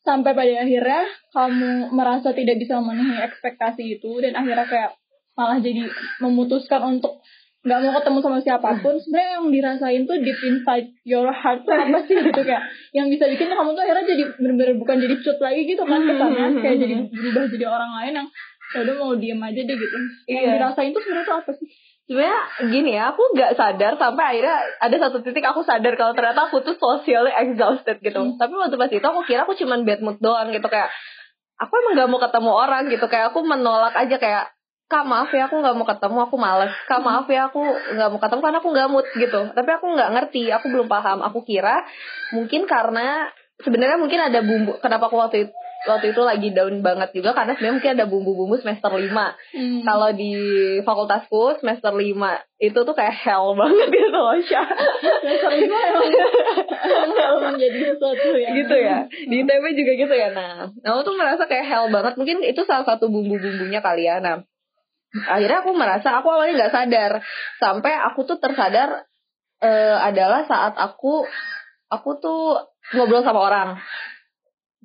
sampai 0.07 0.33
pada 0.39 0.63
akhirnya 0.63 1.03
kamu 1.35 1.91
merasa 1.91 2.31
tidak 2.31 2.63
bisa 2.63 2.79
memenuhi 2.79 3.19
ekspektasi 3.27 3.99
itu 3.99 4.23
dan 4.23 4.39
akhirnya 4.39 4.67
kayak 4.71 4.91
malah 5.35 5.59
jadi 5.59 5.91
memutuskan 6.23 6.97
untuk 6.97 7.19
nggak 7.67 7.83
mau 7.83 7.99
ketemu 7.99 8.19
sama 8.23 8.39
siapa 8.39 8.69
pun 8.79 8.95
sebenarnya 8.95 9.43
yang 9.43 9.47
dirasain 9.51 10.03
tuh 10.07 10.23
deep 10.23 10.39
inside 10.47 10.87
your 11.03 11.27
heart 11.35 11.67
tuh 11.67 11.75
apa 11.75 11.99
sih 12.07 12.15
gitu 12.15 12.41
kayak 12.47 12.63
yang 12.95 13.11
bisa 13.11 13.27
bikin 13.27 13.51
kamu 13.51 13.75
tuh 13.75 13.83
akhirnya 13.83 14.07
jadi 14.07 14.23
bener-bener 14.39 14.79
bukan 14.79 14.97
jadi 15.03 15.15
cut 15.19 15.39
lagi 15.43 15.67
gitu 15.67 15.83
kan 15.83 16.01
kesannya 16.07 16.63
kayak 16.63 16.77
jadi 16.79 16.95
berubah 17.11 17.45
jadi 17.51 17.67
orang 17.67 17.93
lain 17.99 18.13
yang 18.23 18.29
ya 18.71 18.79
udah 18.87 18.95
mau 18.99 19.13
diem 19.19 19.41
aja 19.43 19.61
deh 19.63 19.77
gitu. 19.79 19.97
Yang 20.31 20.43
iya. 20.47 20.53
dirasain 20.59 20.91
tuh 20.95 21.03
sebenarnya 21.03 21.27
tuh 21.27 21.37
apa 21.43 21.51
sih 21.59 21.69
sebenarnya 22.07 22.71
gini 22.71 22.91
ya 22.95 23.11
aku 23.11 23.35
nggak 23.35 23.59
sadar 23.59 23.99
sampai 23.99 24.25
akhirnya 24.31 24.57
ada 24.79 24.97
satu 24.97 25.27
titik 25.27 25.43
aku 25.43 25.67
sadar 25.67 25.99
kalau 25.99 26.15
ternyata 26.15 26.47
aku 26.47 26.63
tuh 26.63 26.79
socially 26.79 27.35
exhausted 27.35 27.99
gitu. 27.99 28.19
Hmm. 28.23 28.39
tapi 28.39 28.55
waktu 28.55 28.79
pas 28.79 28.91
itu 28.91 29.03
aku 29.03 29.27
kira 29.27 29.43
aku 29.43 29.59
cuman 29.59 29.83
bad 29.83 30.01
mood 30.07 30.19
doang 30.23 30.55
gitu 30.55 30.71
kayak 30.71 30.95
aku 31.57 31.73
emang 31.81 31.93
nggak 31.97 32.09
mau 32.09 32.21
ketemu 32.21 32.51
orang 32.53 32.83
gitu. 32.93 33.07
Kayak 33.09 33.27
aku 33.33 33.41
menolak 33.45 33.95
aja 33.97 34.17
kayak 34.21 34.45
kak 34.87 35.03
maaf 35.03 35.35
ya 35.35 35.51
aku 35.51 35.59
nggak 35.59 35.75
mau 35.75 35.87
ketemu 35.89 36.19
aku 36.31 36.37
males. 36.39 36.73
Kak 36.87 37.01
maaf 37.03 37.27
ya 37.27 37.51
aku 37.51 37.61
nggak 37.65 38.09
mau 38.13 38.21
ketemu 38.21 38.41
karena 38.45 38.59
aku 38.61 38.69
nggak 38.71 38.89
mood 38.93 39.07
gitu. 39.17 39.41
Tapi 39.51 39.71
aku 39.73 39.87
nggak 39.97 40.11
ngerti 40.15 40.43
aku 40.53 40.67
belum 40.71 40.87
paham. 40.87 41.19
Aku 41.27 41.43
kira 41.43 41.83
mungkin 42.31 42.69
karena 42.69 43.33
sebenarnya 43.65 43.97
mungkin 43.97 44.21
ada 44.21 44.41
bumbu 44.45 44.77
kenapa 44.85 45.09
aku 45.09 45.17
waktu 45.17 45.49
itu 45.49 45.55
waktu 45.87 46.13
itu 46.13 46.23
lagi 46.27 46.49
down 46.51 46.83
banget 46.83 47.15
juga 47.15 47.33
karena 47.33 47.55
sebenarnya 47.55 47.77
mungkin 47.79 47.93
ada 47.97 48.07
bumbu-bumbu 48.11 48.57
semester 48.61 48.91
5. 48.91 49.09
Hmm. 49.11 49.81
Kalau 49.87 50.09
di 50.13 50.33
fakultasku 50.83 51.63
semester 51.63 51.95
5 51.95 52.03
itu 52.59 52.79
tuh 52.83 52.95
kayak 52.95 53.15
hell 53.15 53.55
banget 53.55 53.89
gitu 53.95 54.19
loh, 54.19 54.37
Syah. 54.43 54.69
semester 55.23 55.51
5 55.55 55.63
emang, 55.63 56.05
hell 57.15 57.37
menjadi 57.55 57.79
sesuatu 57.95 58.29
ya. 58.35 58.51
Gitu 58.53 58.77
ya. 58.77 58.99
Di 59.09 59.37
ITB 59.47 59.65
juga 59.79 59.93
gitu 59.95 60.15
ya. 60.15 60.29
Nah, 60.35 60.75
aku 60.75 61.01
tuh 61.07 61.15
merasa 61.15 61.47
kayak 61.47 61.67
hell 61.71 61.87
banget. 61.89 62.19
Mungkin 62.19 62.43
itu 62.43 62.67
salah 62.67 62.85
satu 62.85 63.07
bumbu-bumbunya 63.07 63.79
kali 63.81 64.11
ya. 64.11 64.19
Nah, 64.19 64.43
akhirnya 65.25 65.65
aku 65.65 65.73
merasa 65.73 66.19
aku 66.19 66.29
awalnya 66.29 66.67
nggak 66.67 66.75
sadar 66.75 67.13
sampai 67.57 67.93
aku 68.05 68.29
tuh 68.29 68.37
tersadar 68.37 69.09
uh, 69.63 69.97
adalah 70.05 70.45
saat 70.45 70.77
aku 70.77 71.25
aku 71.89 72.11
tuh 72.21 72.69
ngobrol 72.93 73.25
sama 73.25 73.41
orang 73.41 73.69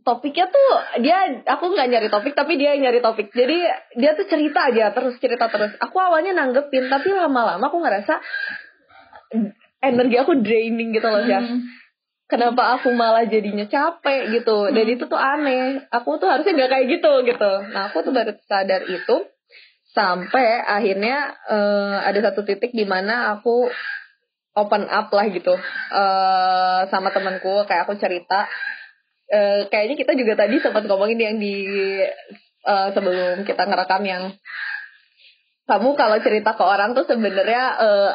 topiknya 0.01 0.49
tuh 0.49 0.71
dia 1.01 1.45
aku 1.45 1.73
nggak 1.73 1.89
nyari 1.89 2.07
topik 2.09 2.33
tapi 2.33 2.57
dia 2.57 2.73
nyari 2.77 2.99
topik. 3.01 3.29
Jadi 3.33 3.57
dia 3.97 4.11
tuh 4.17 4.25
cerita 4.25 4.69
aja 4.69 4.89
terus 4.93 5.17
cerita 5.21 5.47
terus. 5.49 5.73
Aku 5.77 5.97
awalnya 6.01 6.33
nanggepin 6.33 6.89
tapi 6.89 7.13
lama-lama 7.13 7.61
aku 7.69 7.77
ngerasa 7.81 8.17
energi 9.81 10.15
aku 10.17 10.41
draining 10.41 10.93
gitu 10.93 11.07
loh 11.09 11.25
ya 11.25 11.41
hmm. 11.41 11.63
kenapa 12.29 12.77
aku 12.77 12.93
malah 12.93 13.25
jadinya 13.29 13.65
capek 13.69 14.41
gitu. 14.41 14.73
Dan 14.73 14.85
hmm. 14.89 14.95
itu 14.97 15.03
tuh 15.05 15.21
aneh. 15.21 15.85
Aku 15.93 16.17
tuh 16.17 16.29
harusnya 16.29 16.53
nggak 16.57 16.71
kayak 16.73 16.87
gitu 16.97 17.11
gitu. 17.29 17.51
Nah 17.69 17.93
aku 17.93 18.01
tuh 18.01 18.13
baru 18.13 18.33
sadar 18.49 18.85
itu 18.89 19.15
sampai 19.91 20.63
akhirnya 20.63 21.35
uh, 21.51 21.99
ada 22.07 22.31
satu 22.31 22.47
titik 22.47 22.71
di 22.71 22.87
mana 22.87 23.35
aku 23.35 23.67
open 24.51 24.83
up 24.87 25.11
lah 25.13 25.25
gitu 25.29 25.53
uh, 25.93 26.81
sama 26.89 27.13
temanku. 27.13 27.69
Kayak 27.69 27.85
aku 27.85 27.95
cerita 28.01 28.49
uh, 29.31 29.67
kayaknya 29.71 29.95
kita 29.95 30.13
juga 30.19 30.33
tadi 30.35 30.59
sempat 30.59 30.83
ngomongin 30.85 31.19
yang 31.19 31.35
di 31.39 31.55
uh, 32.67 32.87
sebelum 32.91 33.47
kita 33.47 33.63
ngerekam 33.65 34.03
yang 34.03 34.23
kamu 35.65 35.89
kalau 35.95 36.17
cerita 36.19 36.51
ke 36.53 36.63
orang 36.67 36.91
tuh 36.91 37.07
sebenarnya 37.07 37.63
uh, 37.79 38.11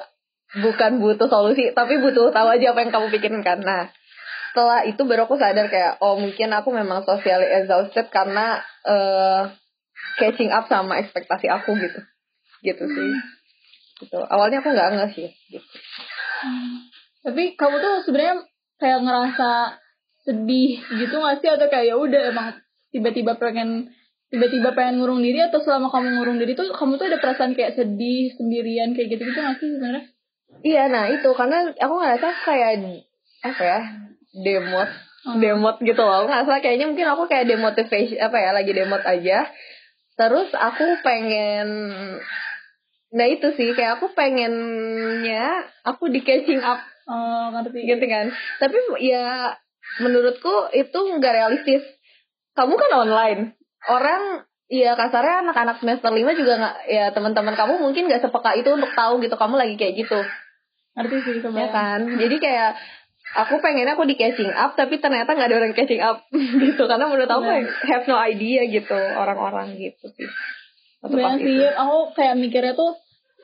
bukan 0.61 1.03
butuh 1.03 1.27
solusi 1.27 1.73
tapi 1.73 1.99
butuh 1.99 2.31
tahu 2.31 2.49
aja 2.53 2.77
apa 2.77 2.81
yang 2.85 2.93
kamu 2.93 3.07
pikirin 3.11 3.43
nah 3.43 3.91
setelah 4.57 4.89
itu 4.89 5.05
baru 5.05 5.29
aku 5.29 5.37
sadar 5.37 5.69
kayak 5.69 6.01
oh 6.01 6.17
mungkin 6.17 6.49
aku 6.49 6.73
memang 6.73 7.05
socially 7.05 7.45
exhausted 7.45 8.09
karena 8.09 8.65
uh, 8.89 9.53
catching 10.17 10.49
up 10.49 10.65
sama 10.73 10.97
ekspektasi 11.05 11.45
aku 11.53 11.77
gitu. 11.77 12.01
Gitu 12.65 12.85
sih. 12.89 13.11
Gitu. 14.01 14.17
Awalnya 14.17 14.65
aku 14.65 14.73
nggak 14.73 14.89
nggak 14.97 15.11
sih 15.13 15.29
gitu. 15.53 15.69
Hmm. 16.37 16.85
tapi 17.25 17.57
kamu 17.57 17.81
tuh 17.81 17.95
sebenarnya 18.05 18.45
kayak 18.77 19.01
ngerasa 19.03 19.51
sedih 20.26 20.83
gitu 20.83 21.14
nggak 21.14 21.38
sih? 21.40 21.49
Atau 21.49 21.71
kayak 21.71 21.87
ya 21.87 21.97
udah 21.97 22.23
emang 22.35 22.49
tiba-tiba 22.90 23.38
pengen 23.38 23.95
tiba-tiba 24.26 24.75
pengen 24.75 24.99
ngurung 24.99 25.23
diri 25.23 25.38
atau 25.38 25.62
selama 25.62 25.87
kamu 25.95 26.18
ngurung 26.18 26.38
diri 26.42 26.59
tuh 26.59 26.75
kamu 26.75 26.99
tuh 26.99 27.06
ada 27.06 27.23
perasaan 27.23 27.54
kayak 27.54 27.78
sedih 27.78 28.35
sendirian 28.35 28.90
kayak 28.99 29.14
gitu 29.14 29.23
gitu 29.23 29.38
nggak 29.38 29.56
sih 29.62 29.68
sebenarnya? 29.71 30.04
Iya 30.66 30.83
nah 30.90 31.04
itu 31.06 31.30
karena 31.30 31.71
aku 31.78 31.95
ngerasa 32.02 32.28
kayak 32.42 32.71
apa 33.47 33.62
ya 33.62 33.80
demot 34.35 34.90
hmm. 35.30 35.38
demot 35.38 35.76
gitu 35.78 36.02
loh. 36.02 36.26
Nggak 36.26 36.42
salah 36.47 36.61
kayaknya 36.62 36.87
mungkin 36.90 37.06
aku 37.06 37.23
kayak 37.30 37.47
demotivation 37.47 38.18
apa 38.18 38.37
ya 38.38 38.50
lagi 38.50 38.73
demot 38.75 39.02
aja. 39.06 39.47
Terus 40.16 40.50
aku 40.56 40.87
pengen 41.06 41.68
nah 43.14 43.26
itu 43.30 43.54
sih 43.54 43.71
kayak 43.78 44.02
aku 44.02 44.11
pengennya 44.12 45.71
aku 45.87 46.11
di 46.11 46.21
catching 46.26 46.62
up. 46.66 46.83
Oh 47.06 47.54
ngerti. 47.54 47.87
Gitu 47.87 48.04
kan. 48.11 48.35
Tapi 48.59 48.76
ya 49.06 49.54
menurutku 50.00 50.73
itu 50.73 50.99
nggak 50.99 51.35
realistis. 51.35 51.83
Kamu 52.57 52.75
kan 52.76 52.91
online. 53.07 53.41
Orang 53.87 54.49
ya 54.67 54.99
kasarnya 54.99 55.47
anak-anak 55.47 55.79
semester 55.79 56.11
5 56.11 56.41
juga 56.41 56.53
nggak 56.59 56.76
ya 56.91 57.05
teman-teman 57.15 57.55
kamu 57.55 57.79
mungkin 57.79 58.11
nggak 58.11 58.26
sepeka 58.26 58.59
itu 58.59 58.67
untuk 58.75 58.91
tahu 58.99 59.23
gitu 59.23 59.37
kamu 59.38 59.55
lagi 59.55 59.75
kayak 59.79 59.95
gitu. 59.95 60.21
Ngerti 60.97 61.17
sih 61.23 61.35
ya 61.45 61.69
kan? 61.71 62.00
Jadi 62.17 62.37
kayak 62.41 62.71
aku 63.37 63.61
pengennya 63.61 63.95
aku 63.95 64.09
di 64.09 64.17
catching 64.17 64.50
up 64.50 64.75
tapi 64.75 64.99
ternyata 64.99 65.37
nggak 65.37 65.49
ada 65.53 65.57
orang 65.61 65.75
catching 65.76 66.03
up. 66.03 66.25
Gitu 66.62 66.83
karena 66.88 67.07
menurut 67.07 67.29
aku 67.29 67.45
nah. 67.45 67.62
have 67.93 68.05
no 68.09 68.17
idea 68.17 68.65
gitu 68.67 68.97
orang-orang 68.97 69.76
gitu 69.76 70.09
sih. 70.17 70.29
Sebenarnya 71.05 71.38
sih 71.38 71.61
aku 71.76 72.17
kayak 72.17 72.35
mikirnya 72.41 72.73
tuh 72.75 72.97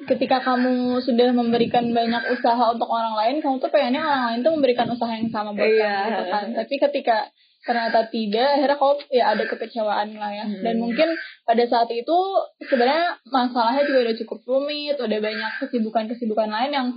ketika 0.09 0.43
kamu 0.43 0.99
sudah 0.99 1.31
memberikan 1.31 1.91
banyak 1.95 2.23
usaha 2.35 2.75
untuk 2.75 2.91
orang 2.91 3.15
lain 3.15 3.39
kamu 3.39 3.63
tuh 3.63 3.71
pengennya 3.71 4.03
orang 4.03 4.25
lain 4.33 4.41
tuh 4.43 4.53
memberikan 4.59 4.87
usaha 4.91 5.13
yang 5.15 5.31
sama 5.31 5.55
buat 5.55 5.69
yeah. 5.69 5.79
kamu 5.79 6.09
gitu 6.11 6.25
kan 6.31 6.47
tapi 6.59 6.75
ketika 6.79 7.17
ternyata 7.63 8.11
tidak 8.11 8.49
akhirnya 8.59 8.77
kau 8.77 8.99
ya 9.07 9.25
ada 9.31 9.45
kekecewaan 9.47 10.19
lah 10.19 10.31
ya 10.35 10.45
hmm. 10.51 10.67
dan 10.67 10.75
mungkin 10.83 11.09
pada 11.47 11.63
saat 11.71 11.87
itu 11.95 12.19
sebenarnya 12.67 13.23
masalahnya 13.31 13.87
juga 13.87 14.11
udah 14.11 14.17
cukup 14.19 14.39
rumit 14.51 14.99
udah 14.99 15.19
banyak 15.23 15.53
kesibukan-kesibukan 15.63 16.51
lain 16.51 16.73
yang 16.75 16.89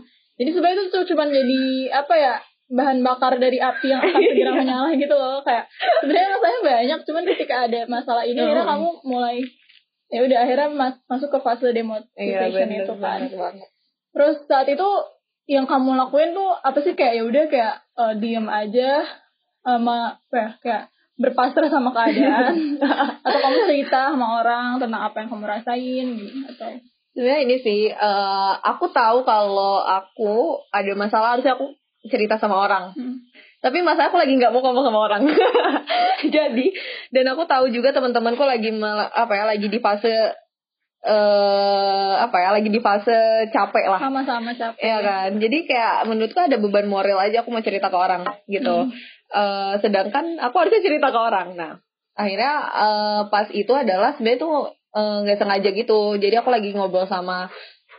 jadi 0.41 0.49
sebenarnya 0.57 0.77
itu 0.81 0.85
tuh 0.89 1.05
cuma 1.13 1.29
jadi 1.29 1.63
apa 1.93 2.13
ya 2.17 2.33
bahan 2.65 3.05
bakar 3.05 3.37
dari 3.37 3.61
api 3.61 3.93
yang 3.93 4.01
akan 4.01 4.21
segera 4.25 4.51
menyala 4.65 4.89
gitu 4.97 5.13
loh 5.13 5.45
kayak 5.45 5.69
sebenarnya 6.01 6.29
masalahnya 6.33 6.61
banyak 6.65 6.99
cuman 7.05 7.23
ketika 7.29 7.55
ada 7.69 7.79
masalah 7.85 8.23
ini 8.25 8.39
akhirnya 8.41 8.65
kamu 8.65 8.89
mulai 9.05 9.37
ya 10.09 10.19
udah 10.25 10.37
akhirnya 10.45 10.69
mas 10.69 10.95
masuk 11.09 11.29
ke 11.33 11.39
fase 11.41 11.73
demotivation 11.73 12.69
iya, 12.69 12.85
itu 12.85 12.93
kan 12.97 13.19
terus 14.15 14.37
saat 14.45 14.69
itu 14.69 14.89
yang 15.45 15.69
kamu 15.69 15.93
lakuin 15.97 16.33
tuh 16.33 16.57
apa 16.61 16.79
sih 16.81 16.97
kayak 16.97 17.13
ya 17.21 17.23
udah 17.25 17.43
kayak 17.49 17.75
uh, 17.97 18.13
diem 18.17 18.47
aja 18.49 19.05
sama 19.61 20.17
ya, 20.29 20.57
kayak 20.61 20.83
berpasrah 21.15 21.69
sama 21.69 21.93
keadaan 21.93 22.81
atau 23.25 23.39
kamu 23.39 23.57
cerita 23.71 24.13
sama 24.13 24.41
orang 24.41 24.81
tentang 24.81 25.01
apa 25.05 25.15
yang 25.21 25.29
kamu 25.31 25.45
rasain 25.47 26.05
gitu 26.17 26.37
atau 26.53 26.69
sebenarnya 27.15 27.39
ini 27.47 27.55
sih 27.63 27.81
uh, 27.89 28.53
aku 28.59 28.91
tahu 28.91 29.23
kalau 29.23 29.79
aku 29.81 30.59
ada 30.75 30.91
masalah 30.93 31.39
harusnya 31.39 31.55
aku 31.55 31.71
cerita 32.05 32.37
sama 32.37 32.59
orang. 32.67 32.93
Hmm. 32.93 33.17
Tapi 33.65 33.81
masa 33.81 34.13
aku 34.13 34.21
lagi 34.21 34.37
nggak 34.37 34.53
mau 34.53 34.61
ngomong 34.61 34.85
sama 34.85 34.99
orang. 35.09 35.25
Jadi 36.37 36.69
dan 37.09 37.25
aku 37.33 37.49
tahu 37.49 37.73
juga 37.73 37.89
teman-temanku 37.97 38.45
lagi 38.45 38.69
apa 39.09 39.33
ya 39.33 39.49
lagi 39.49 39.65
di 39.73 39.81
fase 39.81 40.13
uh, 41.01 42.13
apa 42.21 42.37
ya 42.45 42.49
lagi 42.53 42.69
di 42.69 42.77
fase 42.77 43.49
capek 43.49 43.85
lah. 43.89 43.97
Sama-sama 43.97 44.53
capek. 44.53 44.85
Ya 44.85 45.01
kan. 45.01 45.41
Jadi 45.41 45.65
kayak 45.65 46.05
menurutku 46.05 46.37
ada 46.37 46.61
beban 46.61 46.85
moral 46.85 47.17
aja 47.25 47.41
aku 47.41 47.49
mau 47.49 47.65
cerita 47.65 47.89
ke 47.89 47.97
orang 47.97 48.21
gitu. 48.45 48.85
Hmm. 48.85 48.93
Uh, 49.33 49.73
sedangkan 49.81 50.37
aku 50.37 50.61
harusnya 50.61 50.85
cerita 50.85 51.09
ke 51.09 51.17
orang. 51.17 51.57
Nah, 51.57 51.81
akhirnya 52.13 52.53
uh, 52.69 53.21
pas 53.33 53.49
itu 53.49 53.73
adalah 53.73 54.13
sebenarnya 54.13 54.45
tuh 54.45 54.53
nggak 54.93 55.37
uh, 55.37 55.41
sengaja 55.41 55.69
gitu. 55.73 56.21
Jadi 56.21 56.37
aku 56.37 56.53
lagi 56.53 56.69
ngobrol 56.77 57.09
sama 57.09 57.49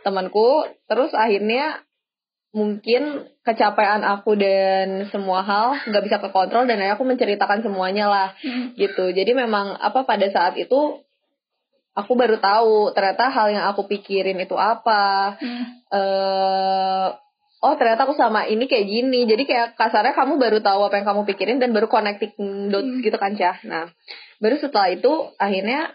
temanku, 0.07 0.63
terus 0.87 1.11
akhirnya 1.11 1.83
mungkin 2.55 3.27
kecapean 3.43 4.07
aku 4.07 4.39
dan 4.39 5.11
semua 5.11 5.43
hal 5.43 5.77
nggak 5.83 6.03
bisa 6.07 6.17
kekontrol 6.23 6.63
dan 6.65 6.79
aku 6.89 7.03
menceritakan 7.03 7.59
semuanya 7.61 8.07
lah 8.07 8.29
hmm. 8.39 8.79
gitu 8.79 9.11
jadi 9.11 9.35
memang 9.35 9.75
apa 9.77 10.07
pada 10.07 10.25
saat 10.31 10.55
itu 10.55 11.03
aku 11.97 12.13
baru 12.15 12.39
tahu 12.39 12.95
ternyata 12.95 13.27
hal 13.27 13.51
yang 13.51 13.65
aku 13.67 13.89
pikirin 13.91 14.39
itu 14.39 14.55
apa 14.55 15.35
hmm. 15.37 15.63
uh, 15.91 17.07
oh 17.67 17.73
ternyata 17.75 18.07
aku 18.07 18.15
sama 18.15 18.47
ini 18.47 18.69
kayak 18.69 18.85
gini 18.85 19.27
jadi 19.27 19.43
kayak 19.43 19.67
kasarnya 19.75 20.15
kamu 20.15 20.39
baru 20.39 20.63
tahu 20.63 20.87
apa 20.87 21.03
yang 21.03 21.07
kamu 21.09 21.21
pikirin 21.27 21.57
dan 21.59 21.75
baru 21.75 21.91
connecting 21.91 22.71
dots 22.71 22.87
hmm. 22.87 23.03
gitu 23.03 23.17
kan 23.19 23.35
cah 23.35 23.57
nah 23.67 23.91
baru 24.39 24.55
setelah 24.61 24.93
itu 24.93 25.11
akhirnya 25.35 25.91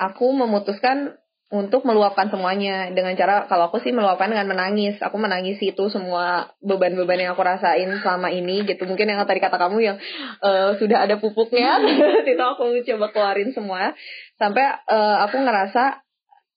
aku 0.00 0.34
memutuskan 0.34 1.14
untuk 1.52 1.84
meluapkan 1.84 2.32
semuanya. 2.32 2.88
Dengan 2.96 3.12
cara 3.12 3.44
kalau 3.44 3.68
aku 3.68 3.84
sih 3.84 3.92
meluapkan 3.92 4.32
dengan 4.32 4.48
menangis. 4.48 4.96
Aku 5.04 5.20
menangis 5.20 5.60
itu 5.60 5.84
semua 5.92 6.48
beban-beban 6.64 7.20
yang 7.20 7.36
aku 7.36 7.44
rasain 7.44 7.92
selama 8.00 8.32
ini 8.32 8.64
gitu. 8.64 8.88
Mungkin 8.88 9.04
yang 9.04 9.20
tadi 9.28 9.44
kata 9.44 9.60
kamu 9.60 9.78
yang 9.84 9.96
uh, 10.40 10.72
sudah 10.80 11.04
ada 11.04 11.20
pupuknya. 11.20 11.76
Itu 12.32 12.40
aku 12.40 12.80
coba 12.88 13.12
keluarin 13.12 13.52
semua. 13.52 13.92
Sampai 14.40 14.64
uh, 14.88 15.28
aku 15.28 15.44
ngerasa 15.44 16.00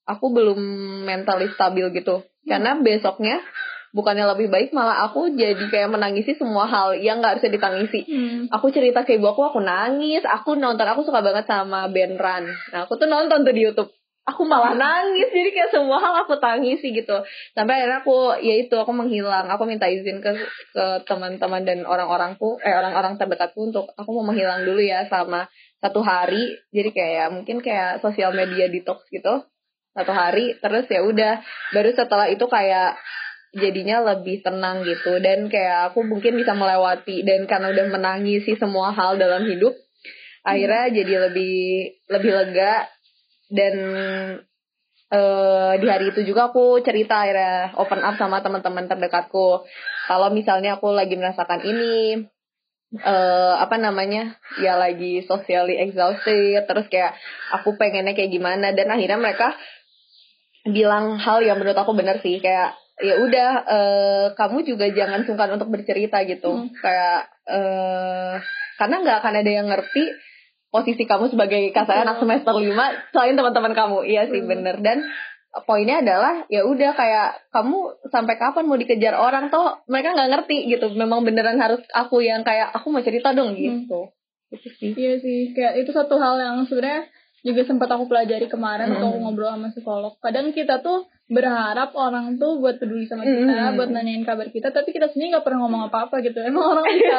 aku 0.08 0.32
belum 0.32 0.60
mentally 1.04 1.52
stabil 1.52 1.92
gitu. 1.92 2.24
Karena 2.48 2.80
besoknya 2.80 3.44
bukannya 3.92 4.28
lebih 4.32 4.48
baik 4.52 4.70
malah 4.76 5.08
aku 5.08 5.32
jadi 5.36 5.72
kayak 5.72 5.92
menangisi 5.92 6.36
semua 6.36 6.68
hal 6.68 6.96
yang 7.00 7.20
nggak 7.20 7.40
bisa 7.40 7.48
ditangisi. 7.48 8.04
Hmm. 8.04 8.52
aku 8.52 8.68
cerita 8.72 9.04
ke 9.04 9.20
ibu 9.20 9.28
aku 9.28 9.44
aku 9.44 9.60
nangis. 9.60 10.24
Aku 10.24 10.56
nonton 10.56 10.88
aku 10.88 11.04
suka 11.04 11.20
banget 11.20 11.44
sama 11.52 11.92
Ben 11.92 12.16
Run. 12.16 12.48
Nah 12.72 12.88
aku 12.88 12.96
tuh 12.96 13.12
nonton 13.12 13.44
tuh 13.44 13.52
di 13.52 13.60
YouTube 13.68 13.92
aku 14.26 14.42
malah 14.44 14.74
nangis 14.74 15.30
jadi 15.30 15.50
kayak 15.54 15.70
semua 15.70 16.02
hal 16.02 16.26
aku 16.26 16.42
tangisi 16.42 16.90
gitu. 16.92 17.14
Sampai 17.54 17.82
akhirnya 17.82 18.02
aku 18.02 18.34
ya 18.42 18.58
itu 18.58 18.74
aku 18.74 18.92
menghilang. 18.92 19.46
Aku 19.54 19.70
minta 19.70 19.86
izin 19.86 20.20
ke 20.20 20.34
ke 20.74 20.86
teman-teman 21.06 21.62
dan 21.62 21.86
orang-orangku 21.86 22.58
eh 22.66 22.74
orang-orang 22.74 23.22
terdekatku 23.22 23.70
untuk 23.70 23.86
aku 23.94 24.10
mau 24.18 24.34
menghilang 24.34 24.66
dulu 24.66 24.82
ya 24.82 25.06
sama 25.06 25.46
satu 25.80 26.02
hari. 26.02 26.58
Jadi 26.74 26.90
kayak 26.92 27.28
mungkin 27.38 27.62
kayak 27.62 28.02
sosial 28.02 28.34
media 28.34 28.66
detox 28.66 29.06
gitu 29.14 29.46
satu 29.94 30.12
hari. 30.12 30.58
Terus 30.58 30.90
ya 30.90 31.06
udah 31.06 31.46
baru 31.72 31.94
setelah 31.94 32.26
itu 32.26 32.50
kayak 32.50 32.98
jadinya 33.54 34.02
lebih 34.02 34.42
tenang 34.42 34.82
gitu. 34.90 35.22
Dan 35.22 35.54
kayak 35.54 35.94
aku 35.94 36.02
mungkin 36.02 36.34
bisa 36.42 36.58
melewati 36.58 37.22
dan 37.22 37.46
karena 37.46 37.70
udah 37.70 37.86
menangisi 37.94 38.58
semua 38.58 38.90
hal 38.90 39.22
dalam 39.22 39.46
hidup 39.46 39.78
akhirnya 40.46 40.94
jadi 40.94 41.14
lebih 41.26 41.58
lebih 42.06 42.32
lega 42.38 42.86
dan 43.50 43.76
uh, 45.12 45.74
di 45.78 45.88
hari 45.88 46.10
itu 46.14 46.26
juga 46.26 46.50
aku 46.50 46.82
cerita 46.82 47.22
akhirnya 47.26 47.76
open 47.78 48.02
up 48.02 48.16
sama 48.18 48.42
teman-teman 48.42 48.90
terdekatku. 48.90 49.66
Kalau 50.10 50.30
misalnya 50.34 50.78
aku 50.78 50.94
lagi 50.94 51.18
merasakan 51.18 51.62
ini 51.66 52.26
uh, 53.02 53.54
apa 53.60 53.76
namanya 53.78 54.38
ya 54.62 54.78
lagi 54.78 55.26
socially 55.26 55.78
exhausted 55.82 56.66
terus 56.66 56.86
kayak 56.90 57.18
aku 57.54 57.78
pengennya 57.78 58.18
kayak 58.18 58.34
gimana. 58.34 58.74
Dan 58.74 58.90
akhirnya 58.90 59.20
mereka 59.20 59.54
bilang 60.66 61.22
hal 61.22 61.46
yang 61.46 61.62
menurut 61.62 61.78
aku 61.78 61.94
benar 61.94 62.18
sih 62.26 62.42
kayak 62.42 62.74
ya 62.96 63.20
udah 63.20 63.50
uh, 63.68 64.26
kamu 64.40 64.64
juga 64.66 64.88
jangan 64.90 65.28
sungkan 65.28 65.54
untuk 65.54 65.70
bercerita 65.70 66.24
gitu. 66.26 66.50
Hmm. 66.50 66.72
kayak 66.80 67.22
uh, 67.46 68.42
karena 68.76 68.96
nggak 69.04 69.18
akan 69.24 69.34
ada 69.40 69.52
yang 69.52 69.68
ngerti 69.72 70.04
posisi 70.76 71.08
kamu 71.08 71.32
sebagai 71.32 71.72
kasar 71.72 72.04
anak 72.04 72.20
semester 72.20 72.52
5 72.52 73.16
selain 73.16 73.40
teman-teman 73.40 73.72
kamu 73.72 74.04
iya 74.04 74.28
sih 74.28 74.44
hmm. 74.44 74.52
bener 74.52 74.76
dan 74.84 75.08
poinnya 75.64 76.04
adalah 76.04 76.44
ya 76.52 76.68
udah 76.68 76.92
kayak 76.92 77.48
kamu 77.56 77.96
sampai 78.12 78.36
kapan 78.36 78.68
mau 78.68 78.76
dikejar 78.76 79.16
orang 79.16 79.48
tuh 79.48 79.80
mereka 79.88 80.12
nggak 80.12 80.32
ngerti 80.36 80.68
gitu 80.68 80.92
memang 80.92 81.24
beneran 81.24 81.56
harus 81.56 81.80
aku 81.96 82.20
yang 82.20 82.44
kayak 82.44 82.76
aku 82.76 82.92
mau 82.92 83.00
cerita 83.00 83.32
dong 83.32 83.56
hmm. 83.56 83.60
gitu 83.64 84.12
hmm. 84.12 84.56
itu 84.60 84.68
sih 84.76 84.92
iya 85.00 85.16
sih 85.24 85.56
kayak 85.56 85.88
itu 85.88 85.96
satu 85.96 86.20
hal 86.20 86.36
yang 86.44 86.68
sebenarnya 86.68 87.08
juga 87.46 87.62
sempat 87.64 87.88
aku 87.96 88.12
pelajari 88.12 88.52
kemarin 88.52 88.92
hmm. 88.92 89.00
waktu 89.00 89.06
aku 89.08 89.18
ngobrol 89.24 89.56
sama 89.56 89.72
psikolog 89.72 90.14
kadang 90.20 90.52
kita 90.52 90.84
tuh 90.84 91.08
berharap 91.32 91.96
orang 91.96 92.36
tuh 92.36 92.60
buat 92.60 92.78
peduli 92.78 93.08
sama 93.08 93.24
kita 93.24 93.48
hmm. 93.48 93.78
buat 93.80 93.90
nanyain 93.96 94.28
kabar 94.28 94.52
kita 94.52 94.76
tapi 94.76 94.92
kita 94.92 95.08
sendiri 95.10 95.40
nggak 95.40 95.46
pernah 95.48 95.66
ngomong 95.66 95.88
apa 95.88 96.12
apa 96.12 96.20
gitu 96.20 96.38
emang 96.44 96.76
orang 96.76 96.86
bisa 97.00 97.18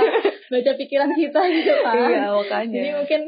baca 0.52 0.72
pikiran 0.76 1.10
kita 1.16 1.40
gitu 1.56 1.72
kan 1.80 1.94
iya 2.04 2.24
makanya 2.30 2.70
jadi 2.70 2.90
mungkin 3.00 3.20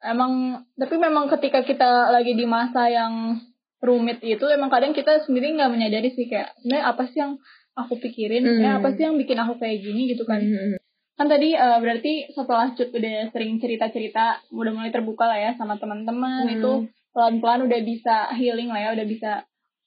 emang 0.00 0.64
tapi 0.76 0.96
memang 0.96 1.28
ketika 1.28 1.60
kita 1.64 2.08
lagi 2.12 2.32
di 2.32 2.48
masa 2.48 2.88
yang 2.88 3.36
rumit 3.80 4.20
itu 4.20 4.44
emang 4.48 4.68
kadang 4.68 4.92
kita 4.92 5.24
sendiri 5.24 5.56
nggak 5.56 5.72
menyadari 5.72 6.12
sih 6.12 6.28
kayak 6.28 6.52
sebenarnya 6.60 6.84
apa 6.84 7.02
sih 7.08 7.18
yang 7.20 7.32
aku 7.76 7.96
pikirin 7.96 8.44
mm. 8.44 8.80
apa 8.80 8.88
sih 8.92 9.02
yang 9.08 9.16
bikin 9.16 9.40
aku 9.40 9.56
kayak 9.56 9.80
gini 9.80 10.12
gitu 10.12 10.28
kan 10.28 10.40
mm. 10.40 10.76
kan 11.16 11.26
tadi 11.28 11.56
uh, 11.56 11.80
berarti 11.80 12.28
setelah 12.32 12.76
cut 12.76 12.92
udah 12.92 13.32
sering 13.32 13.56
cerita 13.56 13.88
cerita 13.88 14.40
udah 14.52 14.72
mulai 14.72 14.92
terbuka 14.92 15.24
lah 15.28 15.40
ya 15.40 15.50
sama 15.56 15.80
teman-teman 15.80 16.48
mm. 16.48 16.54
itu 16.60 16.72
pelan 17.16 17.40
pelan 17.40 17.60
udah 17.68 17.80
bisa 17.80 18.16
healing 18.36 18.68
lah 18.68 18.80
ya 18.84 18.90
udah 18.96 19.06
bisa 19.08 19.32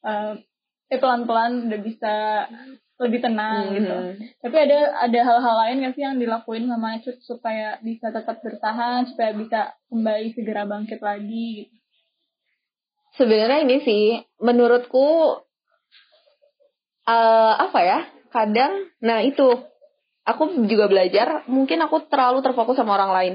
uh, 0.05 0.34
eh 0.89 1.00
pelan 1.00 1.29
pelan 1.29 1.70
udah 1.70 1.79
bisa 1.82 2.13
lebih 3.03 3.19
tenang 3.19 3.69
mm. 3.69 3.75
gitu. 3.77 3.95
Tapi 4.39 4.55
ada 4.57 4.79
ada 5.03 5.19
hal-hal 5.22 5.55
lain 5.67 5.83
gak 5.83 5.93
sih 5.93 6.03
yang 6.03 6.17
dilakuin 6.17 6.65
sama 6.65 6.98
cut 7.03 7.17
supaya 7.22 7.77
bisa 7.83 8.10
tetap 8.10 8.39
bertahan 8.39 9.05
supaya 9.12 9.31
bisa 9.36 9.60
kembali 9.91 10.27
segera 10.33 10.63
bangkit 10.63 11.00
lagi 11.03 11.67
gitu? 11.67 11.75
Sebenarnya 13.13 13.62
ini 13.62 13.77
sih 13.86 14.03
menurutku 14.41 15.38
uh, 17.05 17.53
apa 17.60 17.79
ya 17.83 18.00
kadang 18.33 18.89
nah 19.03 19.22
itu 19.22 19.45
aku 20.25 20.65
juga 20.65 20.89
belajar 20.89 21.45
mungkin 21.45 21.83
aku 21.86 22.10
terlalu 22.10 22.41
terfokus 22.41 22.79
sama 22.79 22.98
orang 22.98 23.12
lain 23.13 23.33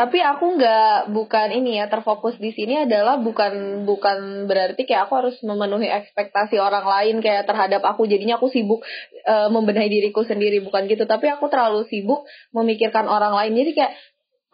tapi 0.00 0.16
aku 0.24 0.56
nggak 0.56 1.12
bukan 1.12 1.52
ini 1.52 1.76
ya 1.76 1.84
terfokus 1.92 2.40
di 2.40 2.56
sini 2.56 2.88
adalah 2.88 3.20
bukan 3.20 3.84
bukan 3.84 4.48
berarti 4.48 4.88
kayak 4.88 5.04
aku 5.04 5.20
harus 5.20 5.36
memenuhi 5.44 5.92
ekspektasi 5.92 6.56
orang 6.56 6.88
lain 6.88 7.20
kayak 7.20 7.44
terhadap 7.44 7.84
aku. 7.84 8.08
Jadinya 8.08 8.40
aku 8.40 8.48
sibuk 8.48 8.80
uh, 9.28 9.52
membenahi 9.52 9.92
diriku 9.92 10.24
sendiri 10.24 10.64
bukan 10.64 10.88
gitu. 10.88 11.04
Tapi 11.04 11.28
aku 11.28 11.52
terlalu 11.52 11.84
sibuk 11.92 12.24
memikirkan 12.56 13.12
orang 13.12 13.36
lain. 13.36 13.52
Jadi 13.60 13.70
kayak 13.76 13.92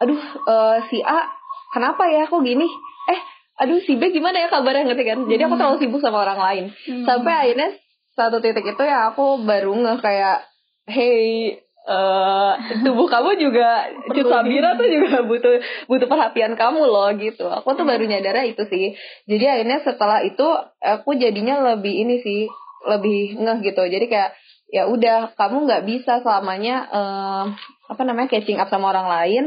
aduh 0.03 0.19
uh, 0.51 0.83
si 0.91 0.99
A 0.99 1.31
kenapa 1.71 2.11
ya 2.11 2.27
aku 2.27 2.43
gini? 2.43 2.67
Eh 3.07 3.19
aduh 3.63 3.79
si 3.87 3.95
B 3.95 4.11
gimana 4.11 4.43
ya 4.43 4.51
kabarnya? 4.51 4.83
Ngerti 4.83 5.03
kan? 5.07 5.31
Jadi 5.31 5.41
aku 5.47 5.55
hmm. 5.55 5.61
terlalu 5.63 5.77
sibuk 5.79 6.03
sama 6.03 6.27
orang 6.27 6.43
lain. 6.43 6.65
Hmm. 6.75 7.07
sampai 7.07 7.31
akhirnya 7.31 7.71
satu 8.19 8.43
titik 8.43 8.67
itu 8.67 8.83
ya 8.83 9.15
aku 9.15 9.47
baru 9.47 9.79
nge 9.79 9.95
kayak 10.03 10.43
hey 10.91 11.55
uh, 11.87 12.53
tubuh 12.85 13.07
kamu 13.07 13.39
juga 13.39 13.87
Sabira 14.11 14.75
tuh 14.75 14.87
juga 14.91 15.23
butuh 15.23 15.55
butuh 15.87 16.07
perhatian 16.11 16.53
kamu 16.59 16.83
loh 16.83 17.09
gitu. 17.15 17.47
Aku 17.47 17.73
tuh 17.73 17.87
baru 17.87 18.03
nyadar 18.03 18.43
itu 18.43 18.67
sih. 18.67 18.93
Jadi 19.25 19.45
akhirnya 19.47 19.79
setelah 19.81 20.21
itu 20.21 20.45
aku 20.83 21.15
jadinya 21.15 21.73
lebih 21.73 21.95
ini 21.95 22.19
sih 22.21 22.51
lebih 22.85 23.39
ngeh 23.39 23.57
gitu. 23.63 23.83
Jadi 23.87 24.05
kayak 24.11 24.35
ya 24.67 24.83
udah 24.91 25.31
kamu 25.39 25.63
nggak 25.63 25.83
bisa 25.87 26.19
selamanya 26.19 26.75
uh, 26.91 27.45
apa 27.87 28.01
namanya 28.03 28.35
catching 28.35 28.59
up 28.59 28.67
sama 28.67 28.91
orang 28.91 29.07
lain. 29.07 29.43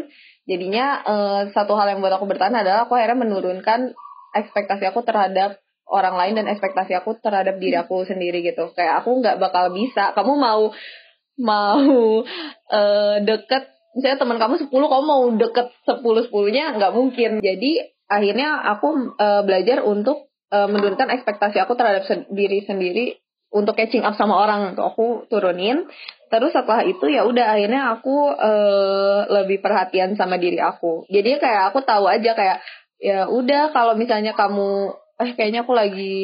Jadinya 0.49 1.04
uh, 1.04 1.42
satu 1.52 1.76
hal 1.76 1.94
yang 1.94 2.00
buat 2.02 2.16
aku 2.16 2.26
bertahan 2.26 2.56
adalah 2.56 2.88
aku 2.88 2.97
akhirnya 2.97 3.23
menurunkan 3.23 3.94
ekspektasi 4.35 4.88
aku 4.88 5.04
terhadap 5.04 5.61
orang 5.90 6.14
lain 6.14 6.35
dan 6.38 6.47
ekspektasi 6.47 6.94
aku 6.94 7.18
terhadap 7.18 7.59
diri 7.59 7.76
aku 7.76 8.06
sendiri 8.06 8.40
gitu. 8.47 8.70
Kayak 8.73 9.04
aku 9.04 9.20
nggak 9.20 9.37
bakal 9.42 9.75
bisa. 9.75 10.14
Kamu 10.16 10.38
mau 10.38 10.70
mau 11.40 12.23
uh, 12.23 13.16
deket 13.25 13.64
misalnya 13.97 14.18
teman 14.23 14.38
kamu 14.38 14.54
10 14.68 14.70
kamu 14.70 15.04
mau 15.04 15.25
deket 15.35 15.66
10 15.88 16.30
10-nya 16.30 16.64
nggak 16.78 16.92
mungkin. 16.94 17.30
Jadi 17.42 17.73
akhirnya 18.06 18.62
aku 18.76 19.16
uh, 19.18 19.42
belajar 19.42 19.82
untuk 19.82 20.30
uh, 20.52 20.68
menurunkan 20.70 21.11
ekspektasi 21.11 21.59
aku 21.59 21.75
terhadap 21.75 22.06
diri 22.30 22.62
sendiri 22.62 23.18
untuk 23.50 23.75
catching 23.75 24.06
up 24.06 24.14
sama 24.14 24.38
orang. 24.38 24.78
Tuh 24.78 24.86
aku 24.86 25.06
turunin. 25.26 25.91
Terus 26.30 26.54
setelah 26.54 26.86
itu 26.86 27.10
ya 27.10 27.26
udah 27.26 27.58
akhirnya 27.58 27.91
aku 27.99 28.30
uh, 28.30 29.26
lebih 29.43 29.58
perhatian 29.58 30.15
sama 30.15 30.38
diri 30.38 30.62
aku. 30.62 31.10
Jadi 31.10 31.43
kayak 31.43 31.75
aku 31.75 31.82
tahu 31.82 32.06
aja 32.06 32.38
kayak 32.38 32.62
ya 33.00 33.26
udah 33.26 33.75
kalau 33.75 33.99
misalnya 33.99 34.36
kamu 34.36 34.95
eh 35.21 35.30
kayaknya 35.36 35.67
aku 35.67 35.73
lagi 35.75 36.21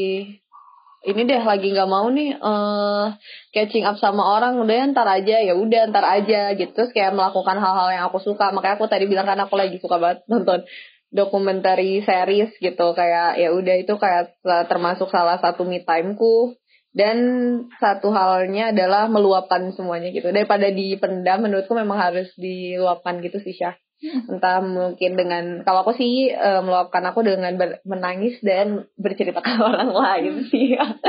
ini 1.06 1.22
deh 1.22 1.38
lagi 1.38 1.70
nggak 1.70 1.86
mau 1.86 2.10
nih 2.10 2.34
uh, 2.42 3.14
catching 3.54 3.86
up 3.86 3.94
sama 4.02 4.26
orang 4.26 4.58
udah 4.58 4.74
ya, 4.74 4.84
ntar 4.90 5.06
aja 5.06 5.36
ya 5.38 5.54
udah 5.54 5.86
ntar 5.94 6.02
aja 6.02 6.52
gitu. 6.58 6.74
Terus 6.74 6.90
kayak 6.90 7.14
melakukan 7.14 7.62
hal-hal 7.62 7.88
yang 7.94 8.04
aku 8.10 8.18
suka. 8.18 8.50
Makanya 8.50 8.74
aku 8.74 8.90
tadi 8.90 9.06
bilang 9.06 9.24
kan 9.24 9.38
aku 9.38 9.54
lagi 9.54 9.78
suka 9.78 10.02
banget 10.02 10.26
nonton 10.26 10.66
dokumentari 11.14 12.02
series 12.02 12.50
gitu. 12.58 12.86
Kayak 12.98 13.38
ya 13.38 13.54
udah 13.54 13.74
itu 13.78 13.94
kayak 13.94 14.34
termasuk 14.66 15.06
salah 15.14 15.38
satu 15.38 15.62
me 15.62 15.86
timeku. 15.86 16.58
Dan 16.96 17.18
satu 17.76 18.08
halnya 18.08 18.72
adalah 18.72 19.04
meluapkan 19.12 19.68
semuanya 19.76 20.08
gitu. 20.16 20.32
Daripada 20.32 20.72
dipendam 20.72 21.44
menurutku 21.44 21.76
memang 21.76 22.00
harus 22.00 22.32
diluapkan 22.40 23.20
gitu 23.20 23.36
sih 23.44 23.52
Syah. 23.52 23.76
Entah 24.04 24.60
mungkin 24.60 25.16
dengan 25.16 25.44
kalau 25.64 25.80
aku 25.80 25.96
sih 25.96 26.28
uh, 26.28 26.60
meluapkan 26.60 27.00
aku 27.08 27.24
dengan 27.24 27.56
ber, 27.56 27.80
menangis 27.88 28.36
dan 28.44 28.84
bercerita 29.00 29.40
ke 29.44 29.56
orang 29.56 29.88
lain 29.88 30.34
sih 30.52 30.76
oke 30.76 31.00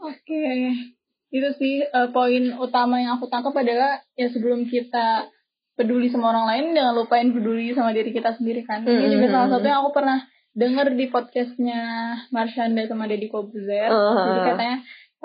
okay. 0.00 0.72
itu 1.28 1.48
sih 1.60 1.84
uh, 1.84 2.08
poin 2.16 2.56
utama 2.56 3.04
yang 3.04 3.20
aku 3.20 3.28
tangkap 3.28 3.52
adalah 3.52 4.00
ya 4.16 4.32
sebelum 4.32 4.64
kita 4.64 5.28
peduli 5.76 6.08
sama 6.08 6.32
orang 6.32 6.46
lain 6.48 6.64
jangan 6.72 6.94
lupain 6.96 7.28
peduli 7.36 7.76
sama 7.76 7.92
diri 7.92 8.10
kita 8.16 8.32
sendiri 8.40 8.64
kan 8.64 8.80
ini 8.88 8.96
hmm. 8.96 9.12
juga 9.12 9.26
salah 9.28 9.48
satu 9.52 9.66
yang 9.68 9.80
aku 9.84 9.92
pernah 9.92 10.18
dengar 10.56 10.88
di 10.96 11.12
podcastnya 11.12 11.80
Marshanda 12.32 12.88
sama 12.88 13.04
Deddy 13.04 13.28
Kobuzer 13.28 13.92
uh 13.92 13.92
-huh. 13.92 14.24
jadi 14.24 14.40
katanya 14.56 14.76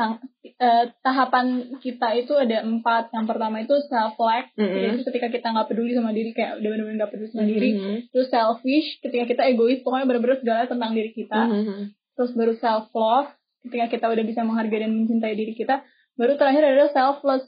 uh, 0.09 0.85
tahapan 1.01 1.77
kita 1.81 2.07
itu 2.17 2.33
ada 2.37 2.63
empat. 2.65 3.13
Yang 3.13 3.25
pertama 3.29 3.55
itu 3.61 3.75
self 3.89 4.15
like, 4.17 4.49
mm 4.55 4.61
-hmm. 4.61 4.73
jadi 4.73 4.87
ketika 5.05 5.27
kita 5.29 5.47
nggak 5.53 5.67
peduli 5.69 5.91
sama 5.93 6.11
diri 6.13 6.31
kayak 6.31 6.61
udah 6.61 6.69
benar-benar 6.69 6.97
nggak 7.01 7.11
peduli 7.11 7.29
sama 7.29 7.41
mm 7.41 7.45
-hmm. 7.45 7.55
diri. 7.55 7.69
Terus 8.13 8.27
selfish, 8.29 8.89
ketika 9.01 9.25
kita 9.29 9.41
egois, 9.49 9.79
pokoknya 9.85 10.05
benar-benar 10.09 10.37
segala 10.41 10.59
tentang 10.69 10.91
diri 10.93 11.11
kita. 11.11 11.41
Mm 11.47 11.61
-hmm. 11.65 11.79
Terus 12.17 12.31
baru 12.37 12.53
self 12.57 12.87
love, 12.93 13.29
ketika 13.67 13.85
kita 13.89 14.05
udah 14.09 14.23
bisa 14.25 14.41
menghargai 14.41 14.81
dan 14.83 14.91
mencintai 14.93 15.35
diri 15.37 15.53
kita. 15.53 15.85
Baru 16.19 16.35
terakhir 16.37 16.61
adalah 16.67 16.89
selfless, 16.91 17.45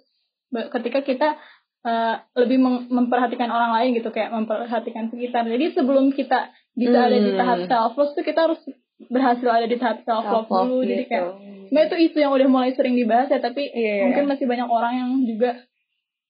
ketika 0.49 0.99
kita 1.03 1.29
uh, 1.85 2.15
lebih 2.39 2.57
memperhatikan 2.89 3.49
orang 3.51 3.75
lain 3.75 3.89
gitu 3.99 4.09
kayak 4.09 4.31
memperhatikan 4.31 5.11
sekitar. 5.11 5.45
Jadi 5.45 5.75
sebelum 5.75 6.13
kita 6.15 6.49
bisa 6.73 6.97
mm 6.97 7.01
-hmm. 7.01 7.09
ada 7.09 7.17
di 7.19 7.31
tahap 7.37 7.59
selfless 7.69 8.11
tuh 8.17 8.25
kita 8.25 8.39
harus 8.49 8.61
berhasil 9.09 9.49
ada 9.49 9.67
di 9.67 9.77
tahap 9.79 10.05
self 10.05 10.25
love 10.25 10.49
dulu. 10.49 10.81
Gitu. 10.83 10.91
Jadi 10.91 11.03
kayak 11.09 11.53
sebenarnya 11.73 11.89
itu 11.89 11.97
isu 12.05 12.17
yang 12.21 12.33
udah 12.37 12.47
mulai 12.53 12.71
sering 12.77 12.93
dibahas 12.93 13.33
ya 13.33 13.41
tapi 13.41 13.65
yeah, 13.73 13.81
iya. 13.97 14.03
mungkin 14.05 14.29
masih 14.29 14.45
banyak 14.45 14.69
orang 14.69 14.93
yang 14.93 15.11
juga 15.25 15.57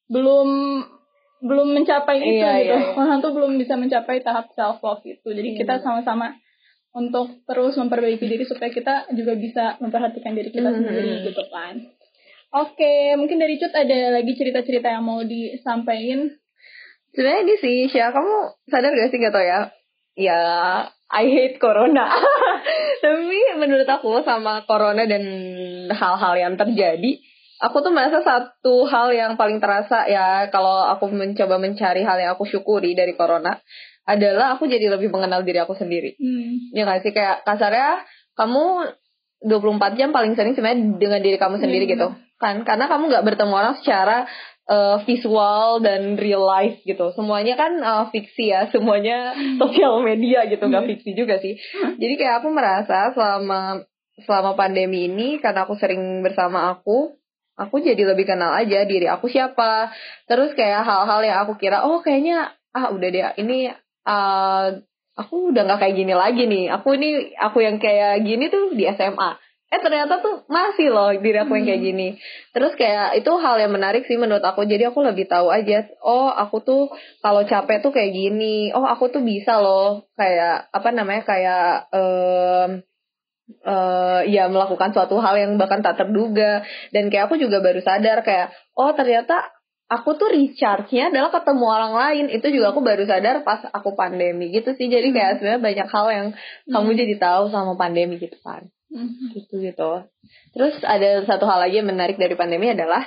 belum 0.07 0.49
belum 1.43 1.67
mencapai 1.75 2.23
itu 2.23 2.39
yeah, 2.39 2.55
gitu 2.63 2.71
yeah, 2.71 2.79
yeah. 2.79 2.95
orang 2.95 3.19
tuh 3.19 3.35
belum 3.35 3.59
bisa 3.59 3.75
mencapai 3.75 4.23
tahap 4.23 4.55
self 4.55 4.79
love 4.79 5.03
itu 5.03 5.27
jadi 5.27 5.49
yeah. 5.51 5.59
kita 5.59 5.83
sama-sama 5.83 6.39
untuk 6.95 7.43
terus 7.43 7.75
memperbaiki 7.75 8.23
diri 8.23 8.47
supaya 8.47 8.71
kita 8.71 9.11
juga 9.11 9.35
bisa 9.35 9.75
memperhatikan 9.83 10.31
diri 10.31 10.47
kita 10.47 10.71
mm 10.71 10.75
-hmm. 10.79 10.87
sendiri 10.87 11.11
gitu 11.27 11.43
kan 11.51 11.75
oke 12.55 12.95
mungkin 13.19 13.37
dari 13.43 13.59
Cut 13.59 13.75
ada 13.75 14.15
lagi 14.15 14.31
cerita-cerita 14.39 14.95
yang 14.95 15.03
mau 15.03 15.19
disampaikan 15.27 16.31
sebenarnya 17.11 17.39
ini 17.43 17.55
sih 17.59 17.77
Syah 17.91 18.15
kamu 18.15 18.63
sadar 18.71 18.95
gak 18.95 19.11
sih 19.11 19.19
gak 19.19 19.35
tau 19.35 19.43
ya 19.43 19.59
ya 20.15 20.39
I 21.13 21.25
hate 21.29 21.61
corona. 21.61 22.09
Tapi 23.03 23.39
menurut 23.61 23.85
aku 23.85 24.25
sama 24.25 24.65
corona 24.65 25.05
dan 25.05 25.23
hal-hal 25.93 26.33
yang 26.35 26.53
terjadi, 26.57 27.21
aku 27.61 27.77
tuh 27.85 27.93
merasa 27.93 28.25
satu 28.25 28.89
hal 28.89 29.13
yang 29.13 29.37
paling 29.37 29.61
terasa 29.61 30.09
ya 30.09 30.49
kalau 30.49 30.89
aku 30.89 31.13
mencoba 31.13 31.61
mencari 31.61 32.01
hal 32.01 32.17
yang 32.17 32.33
aku 32.33 32.49
syukuri 32.49 32.97
dari 32.97 33.13
corona 33.13 33.61
adalah 34.03 34.57
aku 34.57 34.67
jadi 34.67 34.91
lebih 34.91 35.13
mengenal 35.13 35.45
diri 35.45 35.61
aku 35.61 35.77
sendiri. 35.77 36.17
Hmm. 36.17 36.73
Ya 36.75 36.83
gak 36.89 37.05
sih 37.05 37.13
kayak 37.15 37.45
kasarnya 37.45 38.03
kamu 38.35 38.91
24 39.43 39.99
jam 39.99 40.09
paling 40.15 40.33
sering 40.33 40.55
sebenarnya 40.55 40.97
dengan 40.97 41.19
diri 41.19 41.37
kamu 41.37 41.59
sendiri 41.59 41.85
hmm. 41.85 41.93
gitu 41.93 42.07
kan 42.41 42.67
karena 42.67 42.91
kamu 42.91 43.07
nggak 43.07 43.23
bertemu 43.23 43.53
orang 43.55 43.75
secara 43.79 44.27
uh, 44.69 45.01
visual 45.03 45.83
dan 45.83 46.15
real 46.15 46.43
life 46.43 46.79
gitu. 46.83 47.11
Semuanya 47.15 47.57
kan 47.59 47.73
uh, 47.79 48.05
fiksi 48.11 48.51
ya, 48.51 48.69
semuanya 48.69 49.33
sosial 49.61 49.99
media 50.03 50.47
gitu, 50.47 50.63
nggak 50.63 50.87
fiksi 50.87 51.11
juga 51.15 51.39
sih. 51.39 51.59
Jadi 51.99 52.13
kayak 52.19 52.43
aku 52.43 52.49
merasa 52.53 53.11
selama 53.11 53.83
selama 54.23 54.53
pandemi 54.53 55.09
ini 55.09 55.41
karena 55.41 55.65
aku 55.65 55.73
sering 55.75 56.21
bersama 56.21 56.69
aku, 56.69 57.17
aku 57.57 57.75
jadi 57.81 58.13
lebih 58.13 58.29
kenal 58.29 58.53
aja 58.53 58.85
diri 58.85 59.09
aku 59.09 59.27
siapa. 59.27 59.89
Terus 60.29 60.53
kayak 60.53 60.85
hal-hal 60.85 61.19
yang 61.25 61.37
aku 61.47 61.57
kira, 61.57 61.83
oh 61.83 61.99
kayaknya 62.05 62.53
ah 62.73 62.89
udah 62.89 63.09
deh 63.13 63.25
ini 63.37 63.69
uh, 64.09 64.67
aku 65.13 65.53
udah 65.53 65.61
nggak 65.65 65.79
kayak 65.79 65.95
gini 65.95 66.13
lagi 66.17 66.43
nih 66.49 66.73
aku 66.73 66.97
ini 66.97 67.37
aku 67.37 67.61
yang 67.61 67.77
kayak 67.77 68.25
gini 68.25 68.49
tuh 68.49 68.73
di 68.73 68.89
SMA 68.89 69.37
eh 69.73 69.81
ternyata 69.81 70.21
tuh 70.21 70.45
masih 70.45 70.93
loh 70.93 71.09
diri 71.17 71.41
aku 71.41 71.57
yang 71.57 71.65
kayak 71.65 71.81
hmm. 71.81 71.89
gini. 71.89 72.07
Terus 72.53 72.77
kayak 72.77 73.17
itu 73.17 73.31
hal 73.41 73.57
yang 73.57 73.73
menarik 73.73 74.05
sih 74.05 74.21
menurut 74.21 74.45
aku. 74.45 74.69
Jadi 74.69 74.85
aku 74.85 75.01
lebih 75.01 75.25
tahu 75.25 75.49
aja 75.49 75.89
oh 76.05 76.29
aku 76.29 76.61
tuh 76.61 76.83
kalau 77.25 77.41
capek 77.41 77.81
tuh 77.81 77.89
kayak 77.89 78.13
gini. 78.13 78.69
Oh 78.77 78.85
aku 78.85 79.09
tuh 79.09 79.25
bisa 79.25 79.57
loh 79.57 80.05
kayak 80.13 80.69
apa 80.69 80.89
namanya 80.93 81.23
kayak 81.25 81.65
um, 81.89 82.69
uh, 83.65 84.21
ya 84.29 84.45
melakukan 84.45 84.93
suatu 84.93 85.17
hal 85.17 85.41
yang 85.41 85.57
bahkan 85.57 85.81
tak 85.81 85.97
terduga. 85.97 86.61
Dan 86.93 87.09
kayak 87.09 87.33
aku 87.33 87.41
juga 87.41 87.57
baru 87.57 87.81
sadar 87.81 88.21
kayak 88.21 88.53
oh 88.77 88.93
ternyata 88.93 89.49
aku 89.89 90.21
tuh 90.21 90.29
recharge-nya 90.29 91.09
adalah 91.09 91.33
ketemu 91.33 91.65
orang 91.65 91.93
lain. 91.97 92.25
Itu 92.29 92.53
juga 92.53 92.77
aku 92.77 92.85
baru 92.85 93.09
sadar 93.09 93.41
pas 93.41 93.65
aku 93.73 93.97
pandemi 93.97 94.53
gitu 94.53 94.77
sih. 94.77 94.85
Jadi 94.85 95.09
kayak 95.09 95.29
hmm. 95.33 95.37
sebenarnya 95.41 95.61
banyak 95.65 95.87
hal 95.89 96.07
yang 96.13 96.27
kamu 96.69 96.89
hmm. 96.93 96.99
jadi 97.01 97.15
tahu 97.17 97.43
sama 97.49 97.73
pandemi 97.73 98.21
gitu 98.21 98.37
kan 98.45 98.69
hmm. 98.93 99.33
gitu 99.33 99.59
gitu. 99.59 99.91
Terus 100.53 100.77
ada 100.85 101.25
satu 101.25 101.49
hal 101.49 101.65
lagi 101.67 101.81
yang 101.81 101.89
menarik 101.89 102.21
dari 102.21 102.37
pandemi 102.37 102.69
adalah 102.69 103.03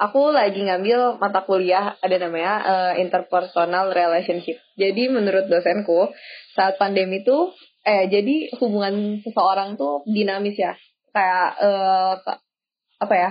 aku 0.00 0.32
lagi 0.32 0.60
ngambil 0.64 1.20
mata 1.20 1.44
kuliah 1.44 1.96
ada 2.00 2.16
namanya 2.16 2.54
uh, 2.64 2.92
interpersonal 2.96 3.92
relationship. 3.92 4.56
Jadi 4.80 5.12
menurut 5.12 5.48
dosenku 5.48 6.10
saat 6.56 6.80
pandemi 6.80 7.20
tuh 7.22 7.52
eh 7.86 8.08
jadi 8.10 8.50
hubungan 8.58 9.20
seseorang 9.22 9.76
tuh 9.78 10.02
dinamis 10.08 10.56
ya. 10.56 10.74
Kayak 11.12 11.48
uh, 11.60 12.14
apa 12.96 13.14
ya 13.14 13.30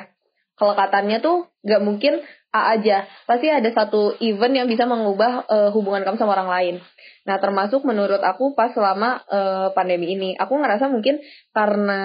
kelekatannya 0.56 1.20
tuh 1.20 1.52
gak 1.68 1.84
mungkin 1.84 2.24
A 2.56 2.80
aja 2.80 3.04
pasti 3.28 3.52
ada 3.52 3.68
satu 3.68 4.16
event 4.24 4.64
yang 4.64 4.68
bisa 4.72 4.88
mengubah 4.88 5.44
uh, 5.52 5.70
hubungan 5.76 6.08
kamu 6.08 6.16
sama 6.16 6.40
orang 6.40 6.48
lain 6.48 6.76
Nah, 7.26 7.42
termasuk 7.42 7.82
menurut 7.82 8.22
aku 8.22 8.54
pas 8.54 8.70
selama 8.70 9.18
uh, 9.26 9.74
pandemi 9.74 10.14
ini, 10.14 10.38
aku 10.38 10.62
ngerasa 10.62 10.86
mungkin 10.94 11.18
karena 11.58 12.02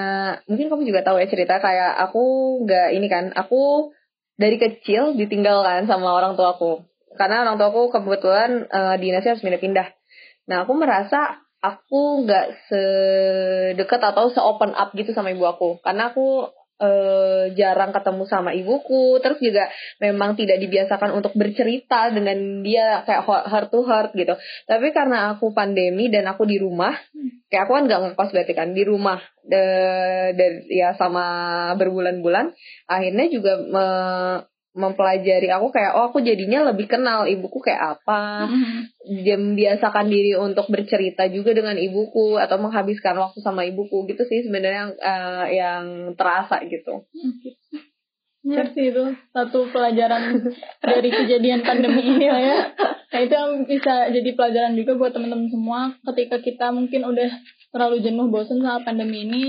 mungkin 0.48 0.72
kamu 0.72 0.82
juga 0.88 1.04
tahu 1.04 1.20
ya 1.20 1.28
cerita 1.28 1.60
kayak 1.60 1.92
aku 2.08 2.24
nggak 2.64 2.88
ini 2.96 3.06
kan, 3.12 3.24
aku 3.36 3.92
dari 4.40 4.56
kecil 4.56 5.12
ditinggalkan 5.20 5.84
sama 5.84 6.16
orang 6.16 6.40
tua 6.40 6.56
aku. 6.56 6.88
Karena 7.20 7.44
orang 7.44 7.60
tua 7.60 7.68
aku 7.68 7.92
kebetulan 7.92 8.64
uh, 8.72 8.96
dinasnya 8.96 9.36
harus 9.36 9.44
pindah-pindah. 9.44 9.92
Nah, 10.48 10.64
aku 10.64 10.72
merasa 10.72 11.36
aku 11.60 12.24
nggak 12.24 12.46
sedekat 12.72 14.00
atau 14.00 14.32
se-open 14.32 14.72
up 14.72 14.96
gitu 14.96 15.12
sama 15.12 15.36
ibu 15.36 15.44
aku. 15.44 15.84
Karena 15.84 16.16
aku 16.16 16.48
uh, 16.80 17.52
jarang 17.54 17.92
ketemu 17.92 18.24
sama 18.26 18.50
ibuku. 18.56 19.20
Terus 19.20 19.38
juga 19.38 19.68
memang 20.00 20.34
tidak 20.34 20.58
dibiasakan 20.58 21.14
untuk 21.14 21.36
bercerita 21.36 22.08
dengan 22.10 22.64
dia 22.64 23.04
kayak 23.04 23.22
heart 23.28 23.68
to 23.68 23.80
heart 23.84 24.10
gitu. 24.16 24.34
Tapi 24.64 24.90
karena 24.90 25.36
aku 25.36 25.52
pandemi 25.52 26.08
dan 26.08 26.26
aku 26.26 26.48
di 26.48 26.56
rumah 26.56 26.96
kayak 27.50 27.66
aku 27.66 27.72
kan 27.76 27.84
nggak 27.90 28.00
ngekos 28.00 28.30
berarti 28.30 28.54
kan 28.54 28.70
di 28.70 28.82
rumah 28.86 29.18
dan 29.42 30.62
ya 30.70 30.94
sama 30.94 31.24
berbulan-bulan 31.74 32.54
akhirnya 32.86 33.26
juga 33.26 33.58
me, 33.58 33.86
mempelajari. 34.74 35.50
Aku 35.50 35.74
kayak 35.74 35.98
oh 35.98 36.10
aku 36.10 36.22
jadinya 36.22 36.70
lebih 36.70 36.86
kenal 36.86 37.26
ibuku 37.26 37.58
kayak 37.62 37.98
apa. 37.98 38.46
Mm-hmm. 38.46 39.56
biasakan 39.58 40.06
diri 40.06 40.38
untuk 40.38 40.70
bercerita 40.70 41.26
juga 41.26 41.50
dengan 41.56 41.74
ibuku 41.74 42.38
atau 42.38 42.56
menghabiskan 42.62 43.18
waktu 43.18 43.38
sama 43.42 43.66
ibuku. 43.66 44.06
Gitu 44.06 44.22
sih 44.26 44.46
sebenarnya 44.46 44.94
uh, 44.94 45.46
yang 45.50 45.84
terasa 46.14 46.62
gitu. 46.66 47.06
Ya 48.40 48.64
sih 48.72 48.88
itu 48.88 49.04
satu 49.36 49.68
pelajaran 49.68 50.48
dari 50.86 51.10
kejadian 51.12 51.60
pandemi 51.60 52.00
ini 52.16 52.26
lah 52.30 52.40
ya. 52.40 52.58
Nah 53.10 53.20
itu 53.20 53.34
yang 53.34 53.52
bisa 53.68 54.08
jadi 54.08 54.30
pelajaran 54.32 54.72
juga 54.78 54.96
buat 54.96 55.12
teman-teman 55.12 55.50
semua. 55.50 55.80
Ketika 56.06 56.40
kita 56.40 56.72
mungkin 56.72 57.04
udah 57.04 57.30
terlalu 57.70 58.00
jenuh 58.00 58.30
bosan 58.30 58.62
sama 58.64 58.80
pandemi 58.82 59.28
ini 59.28 59.44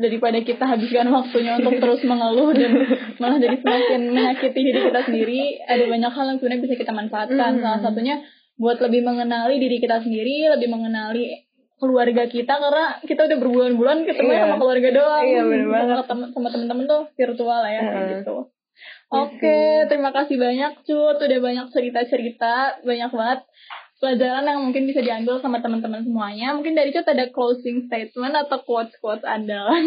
daripada 0.00 0.40
kita 0.40 0.64
habiskan 0.64 1.12
waktunya 1.12 1.60
untuk 1.60 1.76
terus 1.76 2.00
mengeluh 2.08 2.56
dan 2.56 2.72
malah 3.20 3.36
jadi 3.36 3.56
semakin 3.60 4.00
menyakiti 4.08 4.60
diri 4.64 4.80
kita 4.88 5.00
sendiri 5.04 5.40
ada 5.68 5.84
banyak 5.84 6.12
hal 6.12 6.24
yang 6.32 6.38
sebenarnya 6.40 6.62
bisa 6.64 6.76
kita 6.80 6.92
manfaatkan 6.96 7.50
mm. 7.56 7.62
salah 7.62 7.80
satunya 7.84 8.24
buat 8.56 8.80
lebih 8.80 9.04
mengenali 9.04 9.60
diri 9.60 9.76
kita 9.76 10.00
sendiri 10.00 10.48
lebih 10.56 10.72
mengenali 10.72 11.44
keluarga 11.76 12.28
kita 12.28 12.54
karena 12.60 13.00
kita 13.04 13.28
udah 13.28 13.38
berbulan-bulan 13.40 13.98
ketemu 14.08 14.30
yeah. 14.32 14.42
sama 14.44 14.56
keluarga 14.60 14.88
doang 14.92 15.24
iya, 15.24 15.40
bener 15.44 15.68
banget. 15.68 15.96
sama 16.32 16.48
temen-temen 16.52 16.84
tuh 16.88 17.02
virtual 17.16 17.62
ya 17.68 17.82
mm. 17.84 18.08
gitu 18.20 18.36
Oke, 19.10 19.42
okay, 19.42 19.90
terima 19.90 20.14
kasih 20.14 20.38
banyak 20.38 20.86
Cut, 20.86 21.18
udah 21.18 21.40
banyak 21.42 21.66
cerita-cerita, 21.74 22.78
banyak 22.86 23.10
banget 23.10 23.40
pelajaran 24.00 24.48
yang 24.48 24.64
mungkin 24.64 24.88
bisa 24.88 25.04
diambil 25.04 25.44
sama 25.44 25.60
teman-teman 25.60 26.00
semuanya. 26.00 26.56
Mungkin 26.56 26.72
dari 26.72 26.88
itu 26.88 27.04
ada 27.04 27.28
closing 27.28 27.84
statement 27.86 28.32
atau 28.32 28.64
quotes-quotes 28.64 29.28
andalan. 29.28 29.84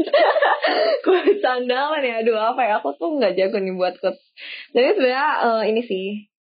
quotes 1.04 1.44
andalan 1.44 2.00
ya, 2.00 2.24
aduh 2.24 2.40
apa 2.40 2.64
ya, 2.64 2.80
aku 2.80 2.96
tuh 2.96 3.20
nggak 3.20 3.36
jago 3.36 3.60
nih 3.60 3.76
buat 3.76 4.00
quotes. 4.00 4.18
Jadi 4.72 4.96
sebenarnya 4.96 5.28
uh, 5.44 5.62
ini 5.68 5.84
sih, 5.84 6.32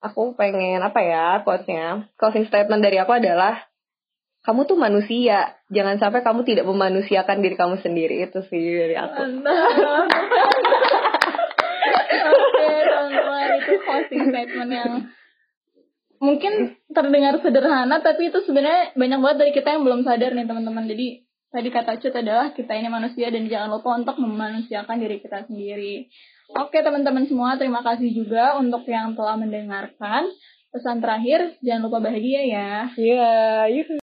aku 0.00 0.32
pengen 0.32 0.80
apa 0.80 1.00
ya 1.04 1.44
quotesnya. 1.44 2.08
Closing 2.16 2.48
statement 2.48 2.80
dari 2.80 2.96
aku 2.96 3.20
adalah, 3.20 3.60
kamu 4.48 4.64
tuh 4.64 4.80
manusia, 4.80 5.60
jangan 5.68 6.00
sampai 6.00 6.24
kamu 6.24 6.48
tidak 6.48 6.64
memanusiakan 6.64 7.44
diri 7.44 7.56
kamu 7.56 7.84
sendiri 7.84 8.24
itu 8.24 8.40
sih 8.48 8.64
dari 8.80 8.96
aku. 8.96 9.28
Oke, 12.24 12.68
teman-teman 12.88 13.48
itu 13.60 13.76
closing 13.84 14.24
statement 14.32 14.72
yang 14.72 14.92
mungkin 16.24 16.80
terdengar 16.88 17.36
sederhana 17.44 18.00
tapi 18.00 18.32
itu 18.32 18.40
sebenarnya 18.48 18.96
banyak 18.96 19.18
banget 19.20 19.36
dari 19.44 19.52
kita 19.52 19.68
yang 19.76 19.82
belum 19.84 20.00
sadar 20.08 20.32
nih 20.32 20.48
teman-teman. 20.48 20.88
Jadi 20.88 21.06
tadi 21.52 21.68
kata 21.68 22.00
Cut 22.00 22.14
adalah 22.16 22.56
kita 22.56 22.72
ini 22.72 22.88
manusia 22.88 23.28
dan 23.28 23.44
jangan 23.46 23.68
lupa 23.76 24.00
untuk 24.00 24.16
memanusiakan 24.16 24.96
diri 24.96 25.20
kita 25.20 25.44
sendiri. 25.46 26.08
Oke 26.56 26.80
teman-teman 26.80 27.28
semua 27.28 27.60
terima 27.60 27.84
kasih 27.84 28.10
juga 28.10 28.56
untuk 28.56 28.88
yang 28.88 29.12
telah 29.12 29.36
mendengarkan. 29.36 30.32
Pesan 30.72 30.98
terakhir 30.98 31.54
jangan 31.62 31.86
lupa 31.86 32.02
bahagia 32.02 32.42
ya. 32.42 32.72
Iya 32.98 33.68
yeah, 33.70 34.02